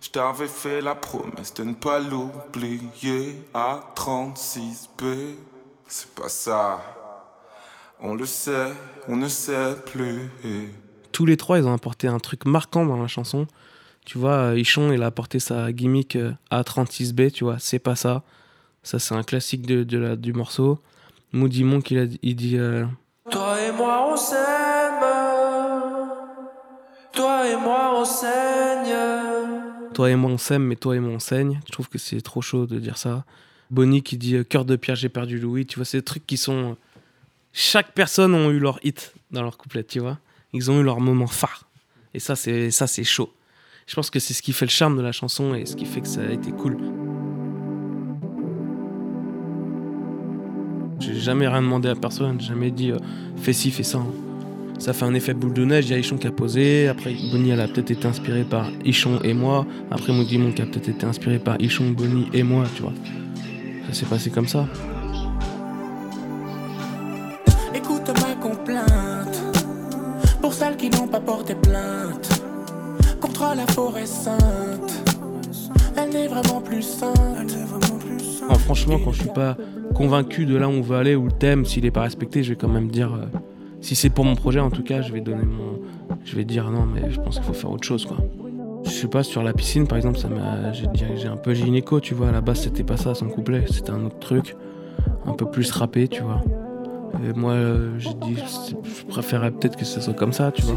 Je 0.01 0.11
t'avais 0.11 0.49
fait 0.49 0.81
la 0.81 0.95
promesse 0.95 1.55
de 1.55 1.64
ne 1.64 1.75
pas 1.75 2.01
l'oublier 2.01 3.42
à 3.55 3.81
36B. 3.95 5.35
C'est 5.87 6.11
pas 6.14 6.29
ça. 6.29 6.81
On 8.01 8.14
le 8.14 8.27
sait, 8.27 8.73
on 9.09 9.16
ne 9.16 9.29
sait 9.29 9.77
plus. 9.87 10.31
Tous 11.12 11.25
les 11.25 11.37
trois, 11.37 11.59
ils 11.59 11.66
ont 11.66 11.75
apporté 11.75 12.09
un 12.09 12.18
truc 12.18 12.47
marquant 12.47 12.85
dans 12.85 13.01
la 13.01 13.07
chanson. 13.07 13.47
Tu 14.05 14.18
vois, 14.18 14.33
euh, 14.33 14.59
Ichon, 14.59 14.92
il 14.92 15.03
a 15.05 15.07
apporté 15.07 15.38
sa 15.38 15.73
gimmick 15.73 16.16
euh, 16.16 16.33
A36B, 16.51 17.31
tu 17.31 17.45
vois, 17.45 17.59
c'est 17.61 17.79
pas 17.79 17.95
ça. 17.95 18.25
Ça, 18.83 18.99
c'est 18.99 19.14
un 19.14 19.23
classique 19.23 19.64
de, 19.64 19.85
de 19.85 19.99
la, 19.99 20.16
du 20.16 20.33
morceau. 20.33 20.81
Moody 21.33 21.62
Monk, 21.62 21.92
il, 21.92 21.99
a, 21.99 22.07
il 22.23 22.35
dit 22.35 22.59
euh, 22.59 22.85
Toi 23.31 23.63
et 23.63 23.73
moi 23.73 24.13
on 24.13 24.17
s'aime. 24.17 25.05
Toi 27.13 27.49
et 27.49 27.57
moi 27.57 28.01
on 28.01 28.05
saigne. 28.05 28.97
Toi 29.95 30.11
et 30.11 30.17
moi 30.17 30.31
on 30.31 30.39
s'aime, 30.39 30.65
mais 30.65 30.77
toi 30.77 30.97
et 30.97 31.01
moi 31.01 31.13
on 31.15 31.19
saigne. 31.21 31.61
Je 31.67 31.73
trouve 31.73 31.89
que 31.89 31.99
c'est 31.99 32.21
trop 32.21 32.43
chaud 32.43 32.67
de 32.67 32.81
dire 32.81 32.99
ça. 32.99 33.25
Bonnie 33.71 34.03
qui 34.03 34.17
dit 34.17 34.37
euh, 34.37 34.45
Cœur 34.45 34.65
de 34.65 34.75
pierre, 34.77 34.97
j'ai 34.97 35.09
perdu 35.09 35.39
Louis. 35.39 35.67
Tu 35.67 35.77
vois, 35.77 35.85
c'est 35.85 35.99
des 35.99 36.05
trucs 36.05 36.27
qui 36.27 36.37
sont. 36.37 36.77
Chaque 37.53 37.93
personne 37.93 38.35
a 38.35 38.49
eu 38.49 38.59
leur 38.59 38.81
hit 38.83 39.15
dans 39.31 39.43
leur 39.43 39.57
couplet, 39.57 39.85
tu 39.85 40.01
vois. 40.01 40.19
Ils 40.53 40.71
ont 40.71 40.81
eu 40.81 40.83
leur 40.83 41.01
moment 41.01 41.27
phare. 41.27 41.69
Et 42.15 42.19
ça, 42.19 42.35
c'est 42.35 42.71
ça, 42.71 42.87
c'est 42.87 43.05
chaud. 43.05 43.33
Je 43.87 43.95
pense 43.95 44.11
que 44.11 44.19
c'est 44.19 44.35
ce 44.35 44.43
qui 44.43 44.53
fait 44.53 44.67
le 44.67 44.71
charme 44.71 44.97
de 44.97 45.03
la 45.03 45.13
chanson 45.13 45.55
et 45.55 45.65
ce 45.67 45.77
qui 45.77 45.87
fait 45.87 46.01
que 46.01 46.09
ça 46.09 46.23
a 46.23 46.31
été 46.31 46.51
cool. 46.51 46.77
Jamais 51.23 51.49
rien 51.49 51.63
demandé 51.63 51.89
à 51.89 51.95
personne, 51.95 52.41
jamais 52.41 52.71
dit 52.71 52.91
euh, 52.93 52.99
fais 53.37 53.53
ci, 53.53 53.71
fais 53.71 53.83
ça. 53.83 53.99
hein. 53.99 54.07
Ça 54.79 54.93
fait 54.93 55.05
un 55.05 55.15
effet 55.15 55.33
boule 55.33 55.53
de 55.53 55.65
neige, 55.65 55.87
il 55.87 55.93
y 55.93 55.95
a 55.95 55.99
Ichon 55.99 56.17
qui 56.17 56.27
a 56.27 56.33
posé, 56.33 56.89
après 56.89 57.15
Bonnie 57.31 57.51
elle 57.51 57.61
a 57.61 57.69
peut-être 57.69 57.93
été 57.93 58.07
inspirée 58.07 58.43
par 58.43 58.69
Ichon 58.85 59.21
et 59.23 59.33
moi, 59.33 59.65
après 59.93 60.13
Moody 60.13 60.39
Monk 60.39 60.59
a 60.59 60.67
peut-être 60.67 60.89
été 60.89 61.07
inspiré 61.07 61.39
par 61.39 61.61
Ichon, 61.61 61.91
Bonnie 61.91 62.27
et 62.33 62.43
moi, 62.43 62.65
tu 62.75 62.83
vois. 62.83 62.93
Ça 63.87 63.93
s'est 63.95 64.07
passé 64.07 64.31
comme 64.31 64.49
ça. 64.49 64.67
Franchement, 78.75 78.99
quand 79.05 79.13
je 79.13 79.21
suis 79.21 79.29
pas 79.29 79.55
convaincu 79.95 80.47
de 80.47 80.57
là 80.57 80.67
où 80.67 80.71
on 80.71 80.81
veut 80.81 80.97
aller 80.97 81.15
ou 81.15 81.27
le 81.27 81.33
thème, 81.33 81.67
s'il 81.67 81.85
est 81.85 81.91
pas 81.91 82.01
respecté, 82.01 82.43
je 82.43 82.51
vais 82.51 82.57
quand 82.57 82.69
même 82.69 82.89
dire. 82.89 83.13
euh, 83.13 83.27
si 83.83 83.95
c'est 83.95 84.09
pour 84.09 84.25
mon 84.25 84.35
projet, 84.35 84.61
en 84.61 84.71
tout 84.71 84.83
cas, 84.83 85.03
je 85.03 85.13
vais 85.13 85.21
donner 85.21 85.45
mon. 85.45 85.79
Je 86.25 86.37
vais 86.37 86.45
dire 86.45 86.71
non, 86.71 86.87
mais 86.87 87.11
je 87.11 87.21
pense 87.21 87.35
qu'il 87.35 87.45
faut 87.45 87.53
faire 87.53 87.71
autre 87.71 87.85
chose, 87.85 88.07
quoi. 88.07 88.17
Je 88.85 88.91
sais 88.91 89.09
pas, 89.09 89.23
sur 89.23 89.43
la 89.43 89.53
piscine, 89.53 89.87
par 89.87 89.99
exemple, 89.99 90.19
ça 90.19 90.29
m'a. 90.29 90.73
J'ai 90.73 91.29
un 91.29 91.37
peu 91.37 91.53
gynéco, 91.53 92.01
tu 92.01 92.15
vois. 92.15 92.29
À 92.29 92.33
la 92.33 92.41
base, 92.41 92.61
c'était 92.61 92.83
pas 92.83 92.97
ça, 92.97 93.15
son 93.15 93.29
couplet, 93.29 93.65
c'était 93.71 93.91
un 93.91 94.07
autre 94.07 94.19
truc. 94.21 94.57
Un 95.27 95.33
peu 95.33 95.45
plus 95.51 95.71
rappé, 95.73 96.09
tu 96.09 96.23
vois. 96.23 96.41
Et 97.29 97.39
moi, 97.39 97.53
euh, 97.53 97.91
j'ai 97.99 98.15
dit, 98.15 98.37
je 98.37 99.05
préférerais 99.05 99.51
peut-être 99.51 99.77
que 99.77 99.85
ça 99.85 100.01
soit 100.01 100.15
comme 100.15 100.33
ça, 100.33 100.51
tu 100.51 100.63
vois. 100.63 100.77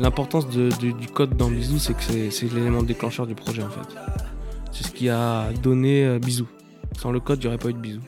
L'importance 0.00 0.48
du- 0.48 0.70
code 1.12 1.36
dans 1.36 1.50
Bisou, 1.50 1.78
c'est 1.78 1.94
que 1.94 2.30
c'est- 2.30 2.52
l'élément 2.54 2.82
déclencheur 2.82 3.26
du 3.26 3.34
projet 3.34 3.62
en 3.62 3.68
fait. 3.70 3.94
C'est 4.72 4.84
ce 4.86 4.92
qui 4.92 5.08
a 5.10 5.50
donné 5.62 6.04
euh, 6.06 6.18
Bisou. 6.18 6.46
Sans 6.98 7.10
le 7.12 7.20
code, 7.20 7.38
il 7.40 7.42
n'y 7.42 7.48
aurait 7.48 7.58
pas 7.58 7.68
eu 7.68 7.74
de 7.74 7.78
Bisou. 7.78 8.00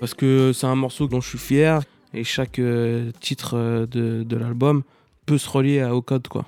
Parce 0.00 0.12
que 0.14 0.52
c'est 0.52 0.66
un 0.66 0.74
morceau 0.74 1.08
dont 1.08 1.20
je 1.20 1.28
suis 1.28 1.38
fier 1.38 1.80
et 2.12 2.24
chaque 2.24 2.58
euh, 2.58 3.10
titre 3.20 3.52
euh, 3.56 3.86
de, 3.86 4.22
de 4.22 4.36
l'album 4.36 4.82
peut 5.26 5.38
se 5.38 5.48
relier 5.48 5.82
au 5.84 6.02
code 6.02 6.28
quoi. 6.28 6.44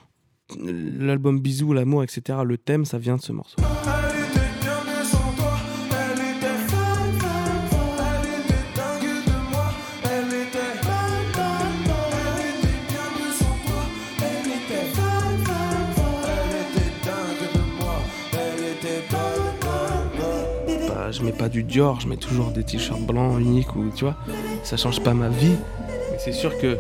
L'album 0.99 1.41
Bisou, 1.41 1.73
l'amour, 1.73 2.03
etc., 2.03 2.41
le 2.45 2.59
thème, 2.59 2.85
ça 2.85 2.99
vient 2.99 3.17
de 3.17 3.23
ce 3.23 3.33
morceau. 3.33 3.57
Je 21.23 21.27
mets 21.27 21.33
pas 21.33 21.49
du 21.49 21.63
Dior, 21.63 22.01
je 22.01 22.09
mets 22.09 22.17
toujours 22.17 22.51
des 22.51 22.65
t-shirts 22.65 23.01
blancs 23.01 23.39
uniques 23.41 23.75
ou 23.77 23.91
tu 23.95 24.05
vois, 24.05 24.17
ça 24.65 24.77
change 24.77 25.01
pas 25.01 25.15
ma 25.15 25.29
vie. 25.29 25.55
Mais 26.11 26.19
c'est 26.19 26.33
sûr 26.33 26.59
que 26.59 26.77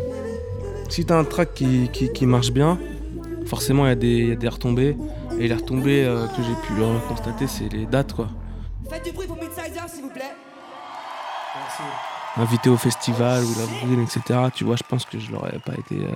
si 0.88 1.05
t'as 1.07 1.16
un 1.18 1.24
track 1.24 1.55
qui, 1.55 1.88
qui, 1.92 2.12
qui 2.12 2.26
marche 2.26 2.50
bien, 2.50 2.78
forcément 3.46 3.87
il 3.87 3.90
y, 3.90 3.92
a 3.92 3.94
des- 3.94 4.07
il 4.09 4.28
y 4.28 4.33
a 4.33 4.37
des 4.37 4.48
retombées. 4.48 4.96
Et 5.38 5.48
les 5.48 5.55
retombées 5.55 6.05
euh, 6.05 6.26
que 6.28 6.42
j'ai 6.42 6.55
pu 6.66 6.81
euh, 6.83 6.98
constater, 7.09 7.46
c'est 7.46 7.68
les 7.72 7.87
dates 7.87 8.12
quoi. 8.12 8.28
Faites 8.90 9.05
du 9.05 9.12
bruit 9.12 9.26
pour 9.26 9.37
Midsizer, 9.37 9.88
s'il 9.88 10.02
vous 10.02 10.11
plaît. 10.11 10.35
Invité 12.37 12.68
au 12.70 12.76
festival 12.76 13.42
ou 13.44 13.55
la 13.59 13.66
brûle, 13.87 14.00
etc. 14.02 14.40
Tu 14.55 14.64
vois, 14.64 14.76
je 14.76 14.83
pense 14.88 15.05
que 15.05 15.18
je 15.18 15.31
l'aurais 15.31 15.59
pas 15.64 15.72
été 15.74 15.96
euh, 16.05 16.09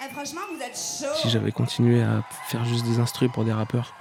Eh, 0.00 0.12
franchement, 0.14 0.40
vous 0.54 0.62
êtes 0.62 0.76
chaud. 0.76 1.12
si 1.20 1.28
j'avais 1.30 1.52
continué 1.52 2.02
à 2.02 2.22
faire 2.48 2.64
juste 2.64 2.84
des 2.86 2.98
instrus 3.00 3.30
pour 3.32 3.44
des 3.44 3.52
rappeurs. 3.52 3.94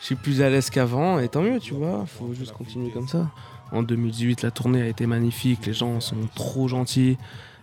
Je 0.00 0.06
suis 0.06 0.14
plus 0.14 0.40
à 0.42 0.48
l'aise 0.48 0.70
qu'avant 0.70 1.18
et 1.18 1.28
tant 1.28 1.42
mieux, 1.42 1.60
tu 1.60 1.74
vois, 1.74 2.04
faut 2.06 2.32
juste 2.32 2.52
continuer 2.52 2.90
comme 2.90 3.06
ça. 3.06 3.30
En 3.70 3.82
2018, 3.82 4.42
la 4.42 4.50
tournée 4.50 4.82
a 4.82 4.88
été 4.88 5.06
magnifique, 5.06 5.66
les 5.66 5.74
gens 5.74 6.00
sont 6.00 6.16
trop 6.34 6.68
gentils, 6.68 7.18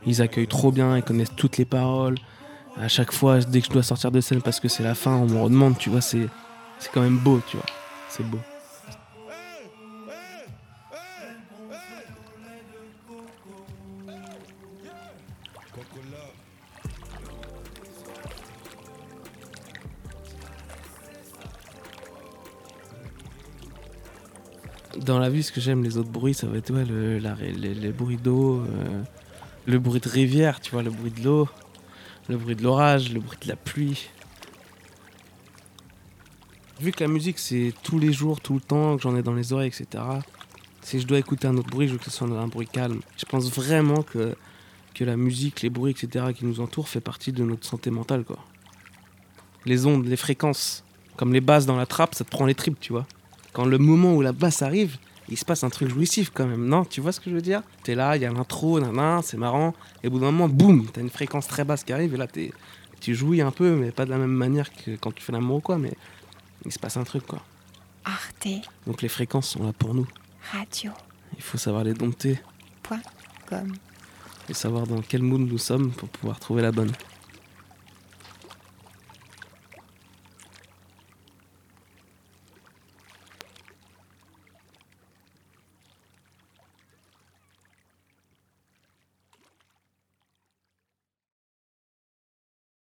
ils 0.05 0.21
accueillent 0.21 0.47
trop 0.47 0.71
bien, 0.71 0.95
ils 0.95 1.03
connaissent 1.03 1.35
toutes 1.35 1.57
les 1.57 1.65
paroles. 1.65 2.15
À 2.79 2.87
chaque 2.87 3.11
fois, 3.11 3.39
dès 3.39 3.61
que 3.61 3.67
je 3.67 3.71
dois 3.71 3.83
sortir 3.83 4.11
de 4.11 4.21
scène 4.21 4.41
parce 4.41 4.59
que 4.59 4.67
c'est 4.67 4.83
la 4.83 4.93
fin, 4.93 5.15
on 5.15 5.25
me 5.25 5.41
redemande, 5.41 5.77
tu 5.77 5.89
vois, 5.89 6.01
c'est 6.01 6.27
c'est 6.79 6.91
quand 6.91 7.01
même 7.01 7.17
beau, 7.17 7.41
tu 7.49 7.57
vois, 7.57 7.65
c'est 8.07 8.23
beau. 8.23 8.39
Dans 25.07 25.19
la 25.19 25.29
vie, 25.29 25.41
ce 25.41 25.53
que 25.53 25.61
j'aime, 25.61 25.85
les 25.85 25.97
autres 25.97 26.09
bruits, 26.09 26.33
ça 26.33 26.47
va 26.47 26.57
être 26.57 26.69
le, 26.69 27.17
la- 27.19 27.35
les, 27.35 27.93
bruits 27.93 28.17
d'eau, 28.17 28.59
euh, 28.59 29.01
le 29.65 29.79
bruit 29.79 30.01
de 30.01 30.09
rivière, 30.09 30.59
tu 30.59 30.71
vois, 30.71 30.83
le 30.83 30.89
bruit 30.89 31.11
de 31.11 31.23
l'eau, 31.23 31.47
le 32.27 32.35
bruit 32.35 32.57
de 32.57 32.63
l'orage, 32.63 33.13
le 33.13 33.21
bruit 33.21 33.37
de 33.41 33.47
la 33.47 33.55
pluie. 33.55 34.09
Vu 36.81 36.91
que 36.91 37.01
la 37.01 37.07
musique, 37.09 37.39
c'est 37.39 37.73
tous 37.83 37.99
les 37.99 38.11
jours, 38.11 38.41
tout 38.41 38.53
le 38.55 38.59
temps, 38.59 38.97
que 38.97 39.03
j'en 39.03 39.15
ai 39.15 39.23
dans 39.23 39.33
les 39.33 39.53
oreilles, 39.53 39.69
etc., 39.69 40.03
si 40.81 40.99
je 40.99 41.07
dois 41.07 41.19
écouter 41.19 41.47
un 41.47 41.55
autre 41.55 41.69
bruit, 41.69 41.87
je 41.87 41.93
veux 41.93 41.99
que 41.99 42.03
ce 42.03 42.11
soit 42.11 42.27
un 42.27 42.47
bruit 42.47 42.67
calme. 42.67 42.99
Je 43.17 43.23
pense 43.23 43.49
vraiment 43.49 44.03
que, 44.03 44.35
que 44.93 45.05
la 45.05 45.15
musique, 45.15 45.61
les 45.61 45.69
bruits, 45.69 45.91
etc., 45.91 46.33
qui 46.35 46.43
nous 46.43 46.59
entourent, 46.59 46.89
fait 46.89 46.99
partie 46.99 47.31
de 47.31 47.45
notre 47.45 47.65
santé 47.65 47.91
mentale, 47.91 48.25
quoi. 48.25 48.39
Les 49.65 49.85
ondes, 49.85 50.05
les 50.05 50.17
fréquences, 50.17 50.83
comme 51.15 51.31
les 51.31 51.39
basses 51.41 51.65
dans 51.65 51.77
la 51.77 51.85
trappe, 51.85 52.13
ça 52.13 52.25
te 52.25 52.29
prend 52.29 52.45
les 52.45 52.55
tripes, 52.55 52.79
tu 52.81 52.91
vois 52.91 53.07
quand 53.57 53.65
le 53.65 53.79
moment 53.79 54.13
où 54.13 54.21
la 54.21 54.33
basse 54.33 54.61
arrive, 54.61 54.97
il 55.29 55.35
se 55.37 55.43
passe 55.43 55.63
un 55.63 55.71
truc 55.71 55.89
jouissif 55.89 56.29
quand 56.31 56.45
même, 56.45 56.67
non? 56.67 56.85
Tu 56.85 57.01
vois 57.01 57.11
ce 57.11 57.19
que 57.19 57.31
je 57.31 57.35
veux 57.35 57.41
dire? 57.41 57.63
T'es 57.81 57.95
là, 57.95 58.15
il 58.15 58.21
y 58.21 58.25
a 58.25 58.31
l'intro, 58.31 58.79
nanan, 58.79 59.23
c'est 59.23 59.35
marrant, 59.37 59.73
et 60.03 60.07
au 60.07 60.11
bout 60.11 60.19
d'un 60.19 60.27
moment, 60.31 60.47
boum, 60.47 60.85
t'as 60.93 61.01
une 61.01 61.09
fréquence 61.09 61.47
très 61.47 61.63
basse 61.63 61.83
qui 61.83 61.91
arrive, 61.91 62.13
et 62.13 62.17
là, 62.17 62.27
t'es- 62.27 62.53
tu 63.01 63.15
jouis 63.15 63.41
un 63.41 63.49
peu, 63.49 63.75
mais 63.75 63.89
pas 63.89 64.05
de 64.05 64.11
la 64.11 64.19
même 64.19 64.29
manière 64.29 64.71
que 64.71 64.91
quand 64.95 65.11
tu 65.11 65.23
fais 65.23 65.31
l'amour 65.31 65.55
ou 65.57 65.61
quoi, 65.61 65.79
mais 65.79 65.93
il 66.65 66.71
se 66.71 66.77
passe 66.77 66.97
un 66.97 67.03
truc, 67.03 67.25
quoi. 67.25 67.41
Arte 68.05 68.47
Donc 68.85 69.01
les 69.01 69.09
fréquences 69.09 69.49
sont 69.49 69.63
là 69.63 69.73
pour 69.73 69.95
nous. 69.95 70.07
Radio. 70.51 70.91
Il 71.35 71.41
faut 71.41 71.57
savoir 71.57 71.83
les 71.83 71.95
dompter 71.95 72.39
Point 72.83 73.01
com. 73.49 73.73
et 74.49 74.53
savoir 74.53 74.85
dans 74.85 75.01
quel 75.01 75.23
mood 75.23 75.41
nous 75.41 75.57
sommes 75.57 75.91
pour 75.91 76.09
pouvoir 76.09 76.39
trouver 76.39 76.61
la 76.61 76.71
bonne. 76.71 76.91